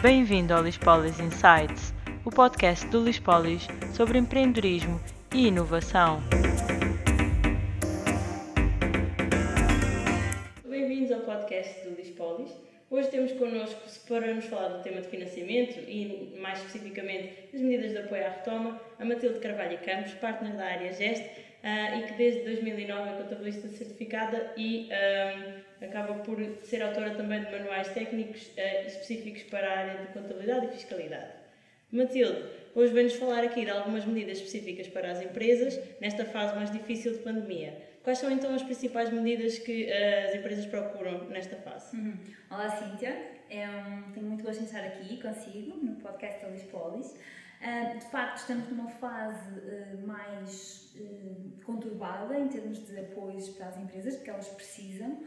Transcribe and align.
Bem-vindo 0.00 0.54
ao 0.54 0.62
Lispolis 0.62 1.18
Insights, 1.18 1.92
o 2.24 2.30
podcast 2.30 2.86
do 2.86 3.02
Lispolis 3.02 3.66
sobre 3.92 4.16
empreendedorismo 4.16 5.00
e 5.34 5.48
inovação. 5.48 6.22
Bem-vindos 10.68 11.10
ao 11.10 11.22
podcast 11.22 11.82
do 11.82 11.96
Lispolis. 11.96 12.52
Hoje 12.88 13.08
temos 13.08 13.32
connosco, 13.32 13.80
para 14.06 14.34
nos 14.34 14.44
falar 14.44 14.68
do 14.68 14.84
tema 14.84 15.00
de 15.00 15.08
financiamento 15.08 15.80
e, 15.80 16.38
mais 16.40 16.58
especificamente, 16.58 17.48
das 17.52 17.60
medidas 17.60 17.90
de 17.90 17.98
apoio 17.98 18.24
à 18.24 18.28
retoma, 18.28 18.80
a 19.00 19.04
Matilde 19.04 19.40
Carvalho 19.40 19.78
Campos, 19.78 20.14
partner 20.14 20.56
da 20.56 20.64
área 20.64 20.92
GEST 20.92 21.24
uh, 21.24 21.98
e 21.98 22.02
que 22.06 22.12
desde 22.12 22.44
2009 22.44 23.10
é 23.10 23.12
contabilista 23.14 23.66
certificada 23.66 24.52
e 24.56 24.88
um, 24.92 25.67
acaba 25.80 26.14
por 26.14 26.38
ser 26.62 26.82
autora 26.82 27.14
também 27.14 27.44
de 27.44 27.50
manuais 27.50 27.88
técnicos 27.88 28.48
uh, 28.48 28.86
específicos 28.86 29.42
para 29.44 29.66
a 29.66 29.78
área 29.78 30.06
de 30.06 30.12
contabilidade 30.12 30.66
e 30.66 30.68
fiscalidade. 30.70 31.32
Matilde, 31.90 32.44
hoje 32.74 32.92
vem-nos 32.92 33.14
falar 33.14 33.44
aqui 33.44 33.64
de 33.64 33.70
algumas 33.70 34.04
medidas 34.04 34.38
específicas 34.38 34.88
para 34.88 35.10
as 35.10 35.22
empresas 35.22 35.80
nesta 36.00 36.24
fase 36.24 36.54
mais 36.54 36.70
difícil 36.70 37.12
de 37.12 37.18
pandemia. 37.20 37.76
Quais 38.02 38.18
são 38.18 38.30
então 38.30 38.54
as 38.54 38.62
principais 38.62 39.10
medidas 39.10 39.58
que 39.58 39.84
uh, 39.84 40.28
as 40.28 40.34
empresas 40.34 40.66
procuram 40.66 41.24
nesta 41.28 41.56
fase? 41.56 41.96
Uhum. 41.96 42.16
Olá, 42.50 42.70
Cíntia. 42.70 43.38
É 43.50 43.66
tenho 44.12 44.26
muito 44.26 44.44
gosto 44.44 44.60
em 44.60 44.66
estar 44.66 44.84
aqui 44.84 45.20
consigo 45.22 45.76
no 45.82 45.96
podcast 45.96 46.42
da 46.44 46.50
Lispolis. 46.50 47.12
Uh, 47.12 47.16
de 47.98 48.04
facto, 48.06 48.38
estamos 48.38 48.68
numa 48.68 48.88
fase 48.88 49.58
uh, 49.58 50.06
mais 50.06 50.88
conturbada 51.64 52.38
em 52.38 52.48
termos 52.48 52.86
de 52.86 52.98
apoios 52.98 53.48
para 53.50 53.66
as 53.66 53.76
empresas, 53.76 54.16
porque 54.16 54.30
elas 54.30 54.48
precisam. 54.48 55.22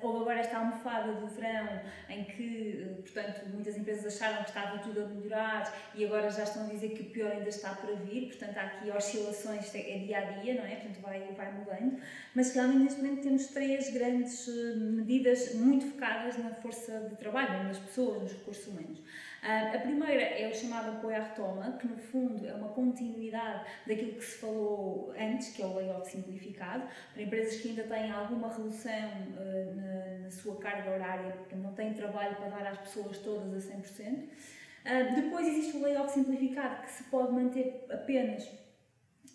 Houve 0.00 0.20
agora 0.22 0.40
esta 0.40 0.56
almofada 0.56 1.12
do 1.12 1.26
verão 1.26 1.80
em 2.08 2.24
que, 2.24 2.96
portanto, 3.02 3.46
muitas 3.52 3.76
empresas 3.76 4.06
acharam 4.06 4.44
que 4.44 4.48
estava 4.48 4.78
tudo 4.78 5.02
a 5.02 5.06
melhorar 5.06 5.70
e 5.94 6.06
agora 6.06 6.30
já 6.30 6.44
estão 6.44 6.64
a 6.64 6.68
dizer 6.70 6.88
que 6.90 7.02
o 7.02 7.10
pior 7.10 7.30
ainda 7.30 7.50
está 7.50 7.74
para 7.74 7.94
vir, 7.96 8.28
portanto 8.28 8.56
há 8.56 8.62
aqui 8.62 8.90
oscilações, 8.90 9.74
é 9.74 9.98
dia 9.98 10.18
a 10.18 10.22
dia, 10.40 10.54
não 10.54 10.64
é? 10.64 10.76
Portanto 10.76 11.00
vai, 11.02 11.20
vai 11.36 11.52
mudando, 11.52 12.00
mas 12.34 12.54
realmente 12.54 12.84
neste 12.84 13.02
momento 13.02 13.22
temos 13.22 13.46
três 13.48 13.90
grandes 13.90 14.48
medidas 14.74 15.54
muito 15.54 15.84
focadas 15.84 16.38
na 16.38 16.54
força 16.54 17.08
de 17.10 17.16
trabalho, 17.16 17.64
nas 17.64 17.78
pessoas, 17.78 18.22
nos 18.22 18.32
recursos 18.32 18.66
humanos. 18.66 19.02
A 19.42 19.76
primeira 19.80 20.22
é 20.22 20.48
o 20.48 20.54
chamado 20.54 20.98
apoio 20.98 21.16
à 21.16 21.18
retoma, 21.18 21.76
que 21.76 21.88
no 21.88 21.96
fundo 21.98 22.46
é 22.46 22.54
uma 22.54 22.68
continuidade 22.68 23.64
daquilo 23.88 24.12
que 24.12 24.24
se 24.24 24.38
falou 24.38 25.12
antes, 25.18 25.48
que 25.48 25.60
é 25.60 25.66
o 25.66 25.74
layoff 25.74 26.08
simplificado, 26.08 26.84
para 27.12 27.22
empresas 27.22 27.60
que 27.60 27.70
ainda 27.70 27.82
têm 27.82 28.12
alguma 28.12 28.54
redução 28.54 28.92
uh, 28.92 29.74
na, 29.74 30.30
sua 30.30 30.60
carga 30.60 30.92
horária, 30.92 31.32
porque 31.32 31.56
não 31.56 31.74
têm 31.74 31.92
trabalho 31.92 32.36
para 32.36 32.50
dar 32.50 32.66
às 32.68 32.78
pessoas 32.78 33.18
todas 33.18 33.68
a 33.68 33.74
100%. 33.74 33.82
Uh, 34.12 35.20
depois 35.20 35.48
existe 35.48 35.76
o 35.76 35.82
layoff 35.82 36.14
simplificado, 36.14 36.82
que 36.82 36.92
se 36.92 37.02
pode 37.04 37.32
manter 37.32 37.84
apenas 37.90 38.48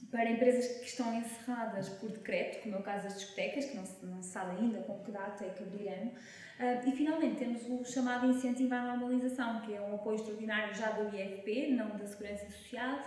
para 0.09 0.29
empresas 0.29 0.79
que 0.79 0.85
estão 0.85 1.13
encerradas 1.15 1.89
por 1.89 2.09
decreto, 2.09 2.63
como 2.63 2.75
é 2.75 2.79
o 2.79 2.83
caso 2.83 3.03
das 3.03 3.15
discotecas, 3.15 3.65
que 3.65 3.75
não 3.75 4.23
se 4.23 4.29
sabe 4.29 4.57
ainda 4.57 4.79
com 4.83 5.03
que 5.03 5.11
data 5.11 5.43
é 5.43 5.49
que 5.49 5.63
abrirão. 5.63 6.13
Uh, 6.59 6.89
e 6.89 6.91
finalmente 6.91 7.35
temos 7.37 7.61
o 7.69 7.85
chamado 7.85 8.25
incentivo 8.25 8.73
à 8.73 8.81
normalização, 8.81 9.61
que 9.61 9.75
é 9.75 9.81
um 9.81 9.93
apoio 9.95 10.15
extraordinário 10.15 10.73
já 10.73 10.89
do 10.91 11.15
IFP, 11.15 11.71
não 11.71 11.89
da 11.89 12.07
Segurança 12.07 12.45
Social, 12.49 12.99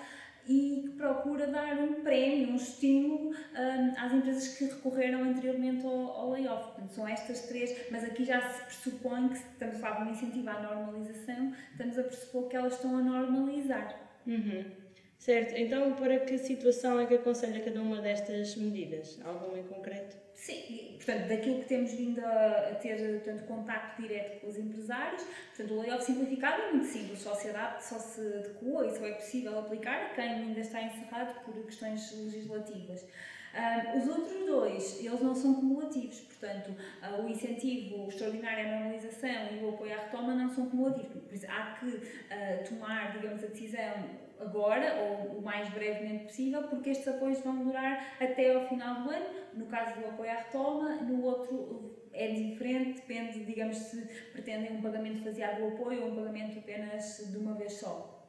e 0.47 0.83
que 0.85 0.91
procura 0.97 1.47
dar 1.47 1.79
um 1.79 2.03
prémio, 2.03 2.51
um 2.51 2.57
estímulo 2.57 3.31
um, 3.31 3.95
às 3.99 4.13
empresas 4.13 4.57
que 4.57 4.65
recorreram 4.65 5.23
anteriormente 5.25 5.85
ao, 5.85 5.93
ao 5.93 6.31
layoff. 6.31 6.65
Portanto, 6.65 6.91
são 6.93 7.09
estas 7.09 7.43
três, 7.43 7.91
mas 7.91 8.05
aqui 8.05 8.25
já 8.25 8.41
se 8.41 8.65
pressupõe 8.65 9.29
que 9.29 9.37
estamos 9.37 9.77
a 9.77 9.79
falar 9.79 10.05
de 10.05 10.09
um 10.09 10.13
incentivo 10.13 10.51
à 10.51 10.61
normalização, 10.61 11.55
estamos 11.73 11.99
a 11.99 12.03
pressupor 12.05 12.49
que 12.49 12.57
elas 12.57 12.75
estão 12.75 12.97
a 12.97 13.03
normalizar. 13.03 14.01
Uhum. 14.27 14.80
Certo, 15.21 15.55
então 15.55 15.93
para 15.97 16.19
que 16.21 16.39
situação 16.39 16.99
é 16.99 17.05
que 17.05 17.13
aconselha 17.13 17.63
cada 17.63 17.83
uma 17.83 18.01
destas 18.01 18.57
medidas? 18.57 19.21
Alguma 19.23 19.59
em 19.59 19.65
concreto? 19.65 20.17
Sim, 20.35 20.95
portanto, 20.97 21.29
daquilo 21.29 21.59
que 21.59 21.67
temos 21.67 21.93
vindo 21.93 22.25
a, 22.25 22.75
ter 22.81 23.21
portanto, 23.21 23.47
contacto 23.47 24.01
direto 24.01 24.41
com 24.41 24.47
os 24.47 24.57
empresários, 24.57 25.23
portanto, 25.55 25.75
o 25.75 25.83
layoff 25.83 26.03
simplificado 26.03 26.63
é 26.63 26.73
muito 26.73 26.87
simples, 26.87 27.19
só 27.19 27.35
se 27.35 27.51
adapta, 27.51 27.83
só 27.83 27.99
se 27.99 28.19
adequa 28.19 28.87
e 28.87 28.99
só 28.99 29.07
é 29.07 29.13
possível 29.13 29.59
aplicar 29.59 30.07
a 30.07 30.09
quem 30.15 30.25
ainda 30.25 30.61
está 30.61 30.83
encerrado 30.83 31.45
por 31.45 31.67
questões 31.67 32.11
legislativas. 32.13 33.03
Uh, 33.03 33.99
os 33.99 34.09
outros 34.09 34.47
dois, 34.47 35.05
eles 35.05 35.21
não 35.21 35.35
são 35.35 35.53
cumulativos, 35.53 36.19
portanto, 36.21 36.71
uh, 37.03 37.23
o 37.23 37.29
incentivo 37.29 38.09
extraordinário 38.09 38.67
à 38.67 38.71
normalização 38.71 39.49
e 39.53 39.63
o 39.63 39.69
apoio 39.69 39.93
à 39.93 39.97
retoma 40.05 40.35
não 40.35 40.49
são 40.49 40.71
cumulativos. 40.71 41.23
Por 41.25 41.35
isso, 41.35 41.47
há 41.47 41.77
que 41.79 41.87
uh, 41.89 42.67
tomar, 42.67 43.13
digamos, 43.13 43.45
a 43.45 43.49
decisão 43.49 44.30
agora 44.41 44.95
ou 45.03 45.39
o 45.39 45.43
mais 45.43 45.69
brevemente 45.71 46.25
possível, 46.25 46.63
porque 46.65 46.91
estes 46.91 47.09
apoios 47.09 47.41
vão 47.41 47.65
durar 47.65 48.17
até 48.21 48.55
ao 48.55 48.69
final 48.69 49.03
do 49.03 49.11
ano. 49.11 49.27
No 49.55 49.67
caso 49.67 50.01
do 50.01 50.07
apoio 50.07 50.31
à 50.31 50.35
retoma, 50.35 50.97
no 51.03 51.23
outro 51.25 51.97
é 52.13 52.29
diferente, 52.29 53.01
depende, 53.01 53.45
digamos, 53.45 53.77
se 53.77 54.03
pretendem 54.33 54.77
um 54.77 54.83
pagamento 54.83 55.23
faseado 55.23 55.61
do 55.61 55.69
apoio 55.69 56.03
ou 56.03 56.13
um 56.13 56.17
pagamento 56.17 56.59
apenas 56.59 57.31
de 57.31 57.39
uma 57.39 57.55
vez 57.55 57.75
só. 57.75 58.20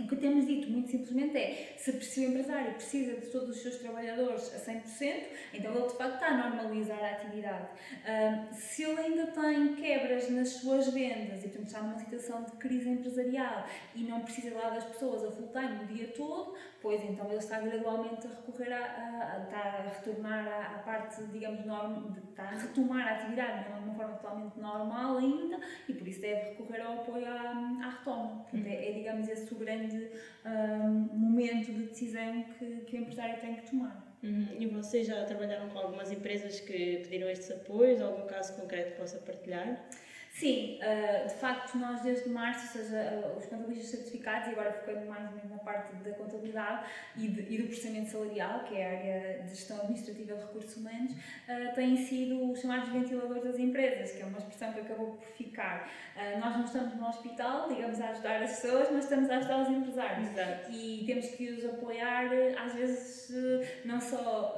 O 0.00 0.08
que 0.08 0.16
temos 0.16 0.46
dito, 0.46 0.70
muito 0.70 0.90
simplesmente, 0.90 1.36
é 1.36 1.74
se, 1.76 2.20
o 2.20 2.30
empresário 2.30 2.74
precisa 2.74 3.20
de 3.20 3.26
todos 3.26 3.50
os 3.50 3.62
seus 3.62 3.76
trabalhadores 3.76 4.54
a 4.54 4.58
100%, 4.58 5.22
então 5.54 5.74
ele 5.74 5.88
de 5.88 5.96
facto 5.96 6.14
está 6.14 6.26
a 6.28 6.48
normalizar 6.48 6.98
a 6.98 7.10
atividade. 7.12 7.68
Um, 8.06 8.54
se 8.54 8.82
ele 8.82 9.00
ainda 9.00 9.26
tem 9.26 9.74
quebras 9.76 10.30
nas 10.30 10.48
suas 10.48 10.88
vendas 10.88 11.44
e 11.44 11.48
portanto 11.48 11.66
está 11.66 11.82
numa 11.82 11.98
situação 11.98 12.44
de 12.44 12.52
crise 12.52 12.88
empresarial 12.88 13.66
e 13.94 14.04
não 14.04 14.20
precisa 14.20 14.54
lá 14.54 14.70
das 14.70 14.84
pessoas 14.84 15.24
a 15.24 15.30
full 15.30 15.48
time 15.48 15.84
o 15.84 15.86
dia 15.86 16.08
todo, 16.08 16.54
pois 16.80 17.02
então 17.04 17.26
ele 17.26 17.38
está 17.38 17.60
gradualmente 17.60 18.26
a 18.26 18.30
recorrer 18.30 18.72
a, 18.72 18.78
a, 18.78 19.44
está 19.44 19.58
a 19.58 19.82
retornar 19.82 20.48
à, 20.48 20.76
à 20.76 20.78
parte, 20.78 21.22
digamos, 21.24 21.64
norm, 21.64 22.12
está 22.30 22.44
a 22.44 22.58
retomar 22.58 23.06
a 23.06 23.16
atividade 23.16 23.64
de 23.64 23.70
uma 23.70 23.94
forma 23.94 24.14
totalmente 24.14 24.58
normal 24.58 25.18
ainda 25.18 25.60
e 25.88 25.92
por 25.92 26.08
isso 26.08 26.20
deve 26.20 26.50
recorrer 26.50 26.80
ao 26.80 26.94
apoio 26.94 27.26
à, 27.26 27.50
à 27.84 27.90
retoma. 27.98 28.44
Portanto, 28.50 28.66
é, 28.66 28.88
é, 28.88 28.92
digamos, 28.92 29.28
esse 29.28 29.52
o 29.52 29.58
grande 29.58 30.10
um, 30.44 30.90
momento 31.16 31.72
de 31.72 31.86
decisão 31.86 32.44
que, 32.58 32.80
que 32.86 32.96
o 32.96 33.00
empresário 33.00 33.40
tem 33.40 33.56
que 33.56 33.70
tomar. 33.70 34.10
Uhum. 34.22 34.48
E 34.58 34.66
vocês 34.66 35.06
já 35.06 35.24
trabalharam 35.24 35.68
com 35.70 35.78
algumas 35.78 36.12
empresas 36.12 36.60
que 36.60 36.98
pediram 37.04 37.28
estes 37.30 37.50
apoios? 37.50 38.02
Algum 38.02 38.26
caso 38.26 38.54
concreto 38.60 38.92
que 38.92 38.98
possa 38.98 39.18
partilhar? 39.18 39.88
Sim, 40.32 40.78
uh, 40.78 41.28
de 41.28 41.34
facto, 41.34 41.76
nós 41.76 42.02
desde 42.02 42.28
março, 42.30 42.78
ou 42.78 42.84
seja, 42.84 42.96
uh, 42.96 43.38
os 43.38 43.46
contabilistas 43.46 43.90
certificados, 43.90 44.48
e 44.48 44.52
agora 44.52 44.72
focando 44.72 45.04
mais 45.06 45.28
na 45.50 45.58
parte 45.58 45.94
da 45.96 46.12
contabilidade 46.12 46.88
e, 47.16 47.28
de, 47.28 47.52
e, 47.52 47.58
do 47.58 47.66
processamento 47.66 48.10
salarial, 48.10 48.64
que 48.64 48.76
é 48.76 48.86
a 48.86 48.98
área 48.98 49.42
de 49.42 49.50
gestão 49.50 49.78
administrativa 49.78 50.34
de 50.34 50.40
recursos 50.40 50.76
humanos, 50.76 51.12
uh, 51.12 51.74
têm 51.74 51.96
sido 51.96 52.52
os 52.52 52.60
chamados 52.60 52.88
ventiladores 52.90 53.42
das 53.42 53.58
empresas, 53.58 54.12
que 54.12 54.22
é 54.22 54.24
uma 54.24 54.38
expressão 54.38 54.72
que 54.72 54.80
acabou 54.80 55.16
por 55.16 55.24
ficar. 55.36 55.90
nós 56.38 56.56
não 56.56 56.64
estamos 56.64 56.94
no 56.94 57.08
hospital, 57.08 57.68
digamos, 57.68 58.00
a 58.00 58.10
ajudar 58.10 58.42
as 58.42 58.60
pessoas, 58.60 58.88
mas 58.92 59.04
estamos 59.04 59.28
a 59.30 59.38
ajudar 59.38 59.62
os 59.62 59.68
empresários. 59.68 60.30
Exato. 60.30 60.70
E 60.70 61.04
temos 61.06 61.26
que 61.30 61.50
os 61.50 61.64
apoiar, 61.64 62.30
às 62.56 62.74
vezes, 62.74 63.30
não 63.84 64.00
só 64.00 64.56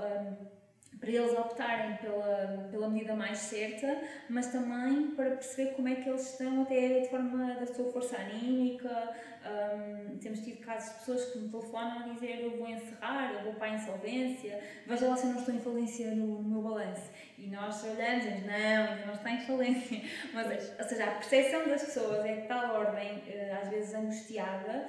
para 1.03 1.11
eles 1.11 1.33
optarem 1.33 1.97
pela, 1.97 2.69
pela 2.71 2.89
medida 2.89 3.17
mais 3.17 3.37
certa, 3.39 4.01
mas 4.31 4.47
também 4.53 5.11
para 5.17 5.31
perceber 5.31 5.73
como 5.73 5.89
é 5.89 5.97
que 5.97 6.09
eles 6.09 6.31
estão 6.31 6.63
até 6.63 7.01
de 7.01 7.09
forma 7.09 7.55
da 7.55 7.67
sua 7.67 7.91
força 7.91 8.17
anímica. 8.17 9.13
Um, 9.45 10.17
temos 10.19 10.39
tido 10.45 10.65
casos 10.65 10.93
de 10.93 10.99
pessoas 11.01 11.25
que 11.33 11.39
me 11.41 11.49
telefonam 11.49 11.99
a 11.99 12.09
dizer 12.09 12.45
eu 12.45 12.57
vou 12.57 12.69
encerrar, 12.69 13.33
eu 13.33 13.43
vou 13.43 13.55
para 13.55 13.73
a 13.73 13.75
insolvência, 13.75 14.63
veja 14.87 15.09
lá 15.09 15.17
se 15.17 15.27
eu 15.27 15.31
não 15.31 15.41
estou 15.41 15.53
em 15.53 15.59
falência 15.59 16.15
no, 16.15 16.41
no 16.41 16.49
meu 16.49 16.63
balanço. 16.63 17.11
E 17.37 17.49
nós 17.49 17.83
olhamos 17.83 18.25
e 18.25 18.29
dizemos, 18.29 18.47
não, 18.47 18.55
ainda 18.55 19.07
não 19.07 19.15
está 19.15 19.31
em 19.33 19.41
falência. 19.41 20.03
Mas, 20.33 20.79
ou 20.79 20.85
seja, 20.85 21.05
a 21.05 21.11
percepção 21.15 21.69
das 21.69 21.83
pessoas 21.83 22.25
é 22.25 22.37
de 22.37 22.47
tal 22.47 22.77
ordem, 22.77 23.25
eh, 23.27 23.59
às 23.61 23.69
vezes 23.69 23.93
angustiada, 23.93 24.87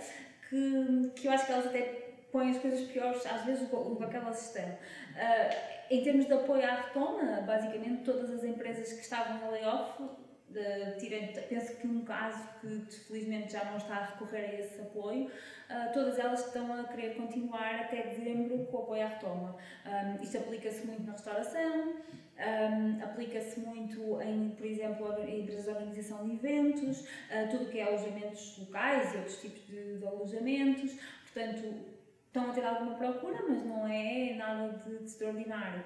que, 0.48 1.12
que 1.16 1.28
eu 1.28 1.32
acho 1.32 1.48
que 1.48 1.52
elas 1.52 1.66
até 1.66 2.04
põem 2.34 2.50
as 2.50 2.58
coisas 2.58 2.82
piores, 2.92 3.26
às 3.26 3.46
vezes, 3.46 3.68
do 3.70 4.08
que 4.08 4.16
elas 4.16 4.48
estão. 4.48 4.68
Uh, 4.68 5.74
em 5.94 6.04
termos 6.04 6.26
de 6.26 6.34
apoio 6.34 6.66
à 6.66 6.76
retoma, 6.76 7.42
basicamente 7.42 8.04
todas 8.04 8.32
as 8.32 8.44
empresas 8.44 8.94
que 8.94 9.02
estavam 9.02 9.38
no 9.38 9.52
layoff, 9.52 10.02
tirando, 11.00 11.48
penso 11.48 11.76
que 11.78 11.88
um 11.88 12.04
caso 12.04 12.48
que 12.62 12.80
felizmente 13.08 13.54
já 13.54 13.64
não 13.66 13.78
está 13.78 13.96
a 13.96 14.06
recorrer 14.06 14.46
a 14.46 14.60
esse 14.60 14.82
apoio, 14.82 15.26
uh, 15.26 15.94
todas 15.94 16.18
elas 16.18 16.46
estão 16.46 16.72
a 16.80 16.84
querer 16.86 17.16
continuar 17.16 17.76
até 17.82 18.08
dezembro 18.08 18.66
com 18.66 18.78
o 18.78 18.82
apoio 18.82 19.04
à 19.04 19.08
retoma. 19.08 19.56
Um, 19.86 20.24
isto 20.24 20.38
aplica-se 20.38 20.86
muito 20.86 21.04
na 21.04 21.14
restauração, 21.14 21.94
um, 21.94 23.04
aplica-se 23.04 23.60
muito 23.60 24.22
em, 24.22 24.50
por 24.52 24.66
exemplo, 24.66 25.22
em 25.22 25.42
empresas 25.42 25.66
de 25.66 25.72
organização 25.72 26.28
de 26.28 26.36
eventos, 26.36 27.02
uh, 27.02 27.50
tudo 27.52 27.66
o 27.66 27.70
que 27.70 27.80
é 27.80 27.84
alojamentos 27.84 28.58
locais 28.60 29.14
e 29.14 29.18
outros 29.18 29.42
tipos 29.42 29.66
de, 29.68 29.98
de 29.98 30.06
alojamentos. 30.06 30.98
Portanto, 31.24 31.93
estão 32.34 32.50
a 32.50 32.54
ter 32.54 32.66
alguma 32.66 32.96
procura, 32.96 33.44
mas 33.48 33.64
não 33.64 33.88
é 33.88 34.34
nada 34.34 34.70
de, 34.80 34.98
de 34.98 35.06
extraordinário. 35.06 35.84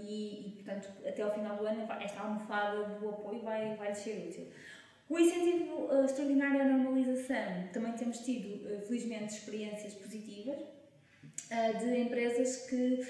e, 0.00 0.46
e, 0.46 0.50
portanto, 0.52 0.88
até 1.04 1.20
ao 1.20 1.34
final 1.34 1.56
do 1.56 1.66
ano, 1.66 1.86
esta 2.00 2.20
almofada 2.20 2.84
do 2.84 3.08
apoio 3.08 3.42
vai, 3.42 3.74
vai 3.74 3.92
ser 3.92 4.28
útil. 4.28 4.46
O 5.08 5.18
incentivo 5.18 5.88
uh, 5.88 6.04
extraordinário 6.04 6.60
à 6.60 6.64
normalização, 6.64 7.68
também 7.72 7.92
temos 7.92 8.20
tido, 8.20 8.64
uh, 8.64 8.80
felizmente, 8.86 9.34
experiências 9.34 9.94
positivas 9.94 10.60
uh, 10.60 11.78
de 11.78 12.00
empresas 12.00 12.68
que 12.70 13.06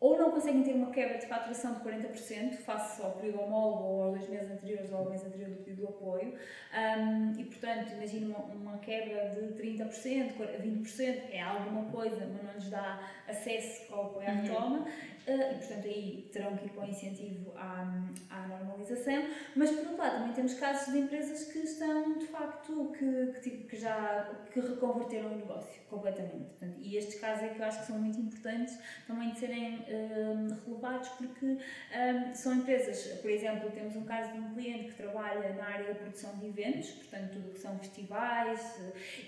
ou 0.00 0.16
não 0.16 0.30
conseguem 0.30 0.62
ter 0.62 0.74
uma 0.74 0.90
quebra 0.90 1.18
de 1.18 1.26
faturação 1.26 1.74
de 1.74 1.80
40% 1.80 2.54
face 2.58 3.02
ao 3.02 3.12
período 3.12 3.42
homólogo 3.42 3.82
ou 3.84 4.02
aos 4.02 4.18
dois 4.18 4.28
meses 4.28 4.50
anteriores 4.50 4.92
ou 4.92 4.98
ao 4.98 5.10
mês 5.10 5.24
anterior 5.24 5.50
do 5.50 5.56
pedido 5.56 5.82
de 5.82 5.88
apoio 5.88 6.34
um, 6.72 7.40
e 7.40 7.44
portanto 7.44 7.92
imagina 7.92 8.36
uma, 8.36 8.44
uma, 8.54 8.78
quebra 8.78 9.28
de 9.30 9.60
30%, 9.60 10.34
20% 10.62 11.22
é 11.32 11.40
alguma 11.40 11.90
coisa 11.90 12.28
mas 12.32 12.42
não 12.44 12.52
lhes 12.52 12.70
dá 12.70 13.00
acesso 13.26 13.92
ao 13.92 14.06
apoio 14.06 14.28
à 14.28 14.32
uhum. 14.32 14.42
retoma 14.42 14.78
uh, 14.78 15.17
e 15.32 15.54
portanto 15.58 15.86
aí 15.86 16.30
terão 16.32 16.56
que 16.56 16.66
ir 16.66 16.70
com 16.70 16.84
incentivo 16.84 17.52
à, 17.56 17.84
à 18.30 18.46
normalização. 18.46 19.24
Mas 19.54 19.70
por 19.70 19.80
outro 19.80 19.96
lado 19.96 20.18
também 20.18 20.32
temos 20.32 20.54
casos 20.54 20.92
de 20.92 21.00
empresas 21.00 21.52
que 21.52 21.58
estão 21.58 22.18
de 22.18 22.26
facto 22.26 22.92
que, 22.98 23.26
que, 23.32 23.40
tipo, 23.40 23.68
que 23.68 23.76
já 23.76 24.30
que 24.52 24.60
reconverteram 24.60 25.32
o 25.32 25.36
negócio 25.36 25.80
completamente. 25.88 26.44
Portanto, 26.58 26.74
e 26.78 26.96
estes 26.96 27.20
casos 27.20 27.44
é 27.44 27.48
que 27.48 27.60
eu 27.60 27.64
acho 27.64 27.80
que 27.80 27.86
são 27.86 27.98
muito 27.98 28.20
importantes 28.20 28.78
também 29.06 29.30
de 29.30 29.38
serem 29.38 29.84
um, 29.88 30.48
relevados 30.64 31.08
porque 31.10 31.46
um, 31.46 32.34
são 32.34 32.54
empresas, 32.54 33.18
por 33.20 33.30
exemplo, 33.30 33.70
temos 33.70 33.96
um 33.96 34.04
caso 34.04 34.32
de 34.32 34.38
um 34.38 34.54
cliente 34.54 34.90
que 34.90 34.94
trabalha 34.94 35.54
na 35.54 35.64
área 35.64 35.88
da 35.88 35.94
produção 35.94 36.36
de 36.38 36.46
eventos, 36.46 36.90
portanto 36.90 37.32
tudo 37.32 37.48
o 37.48 37.52
que 37.52 37.58
são 37.58 37.78
festivais 37.78 38.80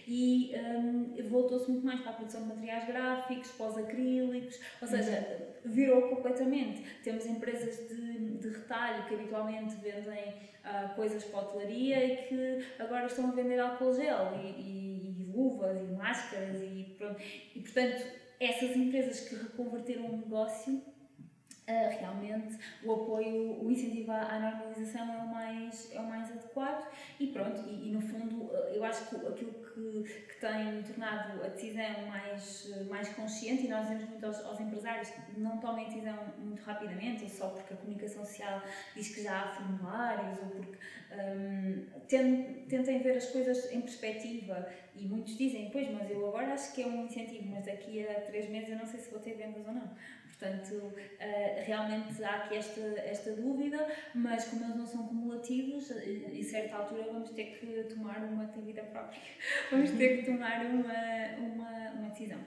e 0.06 0.52
um, 0.56 1.28
voltou-se 1.28 1.70
muito 1.70 1.86
mais 1.86 2.00
para 2.00 2.10
a 2.10 2.14
produção 2.14 2.42
de 2.42 2.48
materiais 2.48 2.86
gráficos, 2.86 3.50
pós-acrílicos, 3.52 4.58
ou 4.80 4.88
seja, 4.88 5.50
virou 5.64 5.89
completamente. 6.08 6.82
Temos 7.02 7.26
empresas 7.26 7.88
de, 7.88 8.38
de 8.38 8.48
retalho 8.48 9.06
que 9.06 9.14
habitualmente 9.14 9.74
vendem 9.76 10.34
uh, 10.64 10.94
coisas 10.94 11.24
para 11.24 11.40
hotelaria 11.40 12.04
e 12.04 12.16
que 12.28 12.82
agora 12.82 13.06
estão 13.06 13.28
a 13.28 13.32
vender 13.32 13.58
álcool 13.58 13.94
gel 13.94 14.32
e, 14.42 14.48
e, 14.60 15.22
e 15.22 15.32
luvas 15.34 15.80
e 15.80 15.92
máscaras 15.92 16.60
e 16.60 16.94
pronto. 16.98 17.20
E 17.54 17.60
portanto 17.60 18.04
essas 18.38 18.74
empresas 18.74 19.28
que 19.28 19.34
reconverteram 19.34 20.06
o 20.06 20.16
negócio 20.16 20.82
Realmente 22.00 22.58
o 22.82 22.92
apoio, 22.92 23.64
o 23.64 23.70
incentivo 23.70 24.12
à, 24.12 24.38
normalização 24.38 25.12
é 25.12 25.18
o 25.18 25.28
mais, 25.28 25.90
é 25.92 26.00
o 26.00 26.06
mais 26.06 26.30
adequado 26.30 26.90
e 27.18 27.28
pronto, 27.28 27.62
e, 27.68 27.88
e 27.88 27.92
no 27.92 28.00
fundo 28.00 28.50
eh, 28.52 28.72
eu 28.76 28.84
acho 28.84 29.08
que 29.08 29.16
aquilo 29.26 29.52
que, 29.52 30.04
que 30.28 30.40
tem 30.40 30.82
tornado 30.82 31.44
a 31.44 31.48
decisão 31.48 32.06
mais, 32.08 32.86
mais 32.88 33.08
consciente 33.10 33.66
e 33.66 33.68
nós 33.68 33.82
dizemos 33.82 34.08
muito 34.08 34.26
aos, 34.26 34.44
aos 34.44 34.60
empresários 34.60 35.12
não 35.36 35.58
tomem 35.58 35.86
decisão 35.86 36.16
muito 36.38 36.62
rapidamente 36.62 37.24
ou 37.24 37.28
só 37.30 37.48
porque 37.48 37.74
a 37.74 37.76
comunicação 37.76 38.24
social 38.24 38.62
diz 38.94 39.14
que 39.14 39.22
já 39.22 39.42
há 39.42 39.48
formulários 39.48 40.38
ou 40.38 40.48
porque 40.48 40.78
um, 41.12 41.86
tentem 42.68 43.00
ver 43.00 43.16
as 43.16 43.26
coisas 43.26 43.72
em 43.72 43.80
perspectiva 43.80 44.68
e 44.94 45.06
muitos 45.06 45.36
dizem, 45.36 45.70
pois, 45.70 45.90
mas 45.90 46.10
eu 46.10 46.26
agora 46.28 46.52
acho 46.52 46.74
que 46.74 46.82
é 46.82 46.86
um 46.86 47.06
incentivo, 47.06 47.48
mas 47.48 47.64
daqui 47.64 48.06
a 48.06 48.20
três 48.22 48.48
meses 48.48 48.70
eu 48.70 48.76
não 48.76 48.86
sei 48.86 49.00
se 49.00 49.10
vou 49.10 49.20
ter 49.20 49.34
vendas 49.34 49.66
ou 49.66 49.72
não. 49.72 49.90
Portanto, 50.40 50.74
uh, 50.74 51.64
realmente 51.66 52.24
há 52.24 52.36
aqui 52.36 52.56
esta, 52.56 52.80
esta 53.04 53.32
dúvida, 53.32 53.86
mas 54.14 54.46
como 54.46 54.64
eles 54.64 54.76
não 54.76 54.86
são 54.86 55.06
cumulativos, 55.06 55.90
em 55.90 56.42
certa 56.42 56.76
altura 56.76 57.04
vamos 57.12 57.28
ter 57.30 57.58
que 57.58 57.84
tomar 57.94 58.24
uma 58.24 58.46
vida 58.46 58.82
própria, 58.84 59.20
vamos 59.70 59.90
ter 59.90 60.16
que 60.16 60.24
tomar 60.24 60.64
uma, 60.64 60.94
uma, 61.38 61.90
uma 61.90 62.08
decisão. 62.08 62.38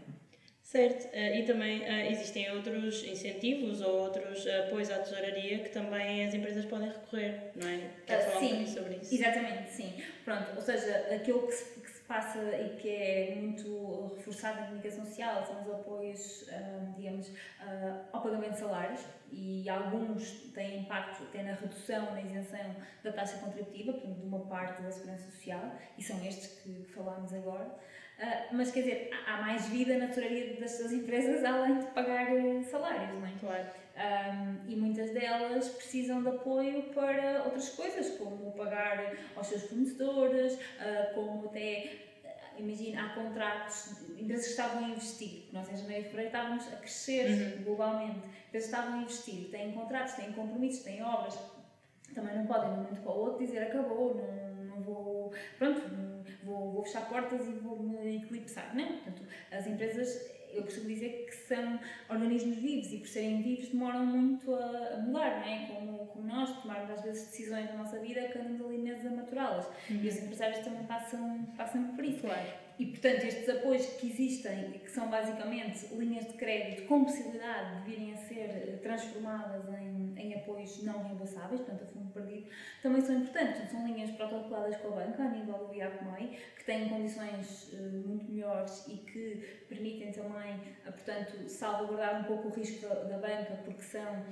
Certo, 0.64 1.06
uh, 1.06 1.36
e 1.36 1.44
também 1.44 1.84
existem 2.10 2.50
outros 2.50 3.04
incentivos 3.04 3.80
ou 3.82 4.06
outros 4.06 4.48
apoios 4.48 4.90
à 4.90 4.98
tesouraria 4.98 5.60
que 5.60 5.70
também 5.70 6.26
as 6.26 6.34
empresas 6.34 6.66
podem 6.66 6.88
recorrer, 6.88 7.52
não 7.56 7.70
é? 7.70 7.92
Quer 8.08 8.26
falar 8.26 8.40
sim, 8.40 8.64
um 8.64 8.66
sobre 8.66 8.96
isso? 8.96 9.14
Exatamente, 9.14 9.70
sim. 9.70 9.94
Pronto, 10.26 10.56
ou 10.56 10.62
seja, 10.64 11.14
aquilo 11.14 11.46
que 11.46 11.54
se 11.54 11.80
passa 12.14 12.40
e 12.40 12.78
que 12.78 12.90
é 12.90 13.36
muito 13.36 14.14
reforçado 14.16 14.60
na 14.60 14.66
comunicação 14.68 15.04
social 15.04 15.44
são 15.44 15.64
os 15.64 15.70
apoios, 15.72 16.48
digamos, 16.96 17.28
uh, 17.30 18.06
ao 18.12 18.22
pagamento 18.22 18.52
de 18.52 18.60
salários 18.60 19.02
e 19.32 19.68
alguns 19.68 20.30
têm 20.54 20.82
impacto 20.82 21.24
até 21.24 21.42
na 21.42 21.54
redução, 21.54 22.12
na 22.12 22.22
isenção 22.22 22.76
da 23.04 23.12
taxa 23.12 23.40
contributiva, 23.40 23.94
portanto, 23.94 24.20
de 24.20 24.28
uma 24.28 24.42
parte 24.42 24.84
da 24.84 24.92
segurança 24.92 25.24
social, 25.32 25.76
e 25.98 26.04
são 26.04 26.24
estes 26.24 26.60
que, 26.60 26.86
falámos 26.94 27.34
agora. 27.34 27.66
Uh, 27.66 28.56
mas 28.56 28.70
quer 28.70 28.82
dizer, 28.82 29.10
há 29.26 29.42
mais 29.42 29.68
vida 29.70 29.98
na 29.98 30.08
tesouraria 30.08 30.60
das, 30.60 30.78
das 30.78 30.92
empresas 30.92 31.42
além 31.44 31.80
de 31.80 31.86
pagar 31.88 32.28
salários, 32.70 33.20
não 33.20 33.26
é? 33.26 33.32
Claro. 33.40 33.83
Um, 33.96 34.72
e 34.72 34.76
muitas 34.76 35.12
delas 35.12 35.70
precisam 35.70 36.24
de 36.24 36.30
apoio 36.30 36.82
para 36.96 37.44
outras 37.44 37.70
coisas, 37.70 38.18
como 38.18 38.52
pagar 38.54 39.16
aos 39.36 39.46
seus 39.46 39.64
fornecedores, 39.64 40.54
uh, 40.56 41.14
como 41.14 41.46
até 41.46 42.04
imagina, 42.58 43.06
há 43.06 43.10
contratos, 43.10 44.04
empresas 44.18 44.46
que 44.46 44.52
estavam 44.52 44.86
a 44.86 44.90
investir, 44.90 45.46
nós 45.52 45.72
em 45.72 45.78
janeiro 45.78 46.02
e 46.02 46.04
fevereiro 46.06 46.28
estávamos 46.28 46.68
a 46.74 46.76
crescer 46.78 47.30
uhum. 47.30 47.64
globalmente, 47.64 48.28
empresas 48.48 48.70
estavam 48.70 49.00
a 49.00 49.02
investir, 49.04 49.50
têm 49.50 49.72
contratos, 49.72 50.14
têm 50.14 50.32
compromissos, 50.34 50.84
têm 50.84 51.04
obras, 51.04 51.38
também 52.14 52.38
não 52.38 52.46
podem 52.46 52.70
de 52.70 52.74
um 52.74 52.84
momento 52.84 53.02
para 53.02 53.12
o 53.12 53.20
outro 53.20 53.46
dizer 53.46 53.64
acabou, 53.64 54.16
não, 54.16 54.66
não 54.66 54.82
vou, 54.82 55.34
pronto, 55.58 55.82
vou, 56.44 56.72
vou 56.74 56.84
fechar 56.84 57.08
portas 57.10 57.48
e 57.48 57.52
vou 57.54 57.80
me 57.80 58.18
eclipsar. 58.18 58.76
Não, 58.76 58.88
portanto, 58.88 59.24
as 59.52 59.66
empresas 59.66 60.32
eu 60.54 60.64
costumo 60.64 60.88
dizer 60.88 61.26
que 61.26 61.36
são 61.36 61.80
organismos 62.10 62.58
vivos 62.58 62.92
e 62.94 62.98
por 62.98 63.08
serem 63.08 63.42
vivos 63.42 63.70
demoram 63.70 64.06
muito 64.06 64.54
a, 64.54 64.98
mudar, 64.98 65.42
não 65.42 65.48
é? 65.48 65.68
Como, 65.68 66.08
como 66.08 66.28
nós 66.28 66.62
tomarmos 66.62 66.92
às 66.92 67.04
vezes 67.04 67.28
decisões 67.28 67.70
na 67.70 67.78
nossa 67.78 68.00
vida 68.00 68.28
que 68.28 68.38
andamos 68.38 68.62
ali 68.62 68.78
meses 68.78 69.06
a 69.06 69.10
maturá-las. 69.10 69.68
Uhum. 69.90 70.02
E 70.04 70.08
os 70.08 70.18
empresários 70.18 70.60
também 70.60 70.84
passam, 70.84 71.44
passam 71.58 71.96
por 71.96 72.06
isso. 72.06 72.22
Claro. 72.22 72.63
E, 72.80 72.88
portanto, 72.88 73.24
estes 73.24 73.48
apoios 73.50 73.86
que 73.86 74.08
existem, 74.08 74.72
que 74.72 74.90
são 74.90 75.08
basicamente 75.08 75.88
linhas 75.94 76.26
de 76.26 76.34
crédito 76.34 76.88
com 76.88 77.04
possibilidade 77.04 77.84
de 77.84 77.92
virem 77.92 78.14
a 78.14 78.18
ser 78.18 78.50
eh, 78.50 78.80
transformadas 78.82 79.64
em, 79.80 80.14
em 80.18 80.34
apoios 80.34 80.82
não 80.82 81.04
reembolsáveis, 81.04 81.62
portanto, 81.62 81.84
a 81.84 81.86
fundo 81.86 82.12
perdido, 82.12 82.48
também 82.82 83.02
são 83.02 83.16
importantes. 83.16 83.70
São 83.70 83.86
linhas 83.86 84.10
protocoladas 84.12 84.76
com 84.78 84.88
a 84.88 85.06
banca, 85.06 85.24
a 85.24 85.30
nível 85.30 85.68
do 85.68 85.74
IAPMEI, 85.74 86.40
que 86.58 86.66
têm 86.66 86.90
condições 86.90 87.72
uh, 87.74 88.08
muito 88.08 88.32
melhores 88.32 88.88
e 88.88 88.98
que 88.98 89.66
permitem 89.70 90.12
também, 90.12 90.56
uh, 90.88 90.92
portanto, 90.92 91.48
salvaguardar 91.48 92.22
um 92.22 92.24
pouco 92.24 92.48
o 92.48 92.52
risco 92.52 92.88
da, 92.88 93.18
banca, 93.18 93.60
porque 93.64 93.84
são 93.84 94.24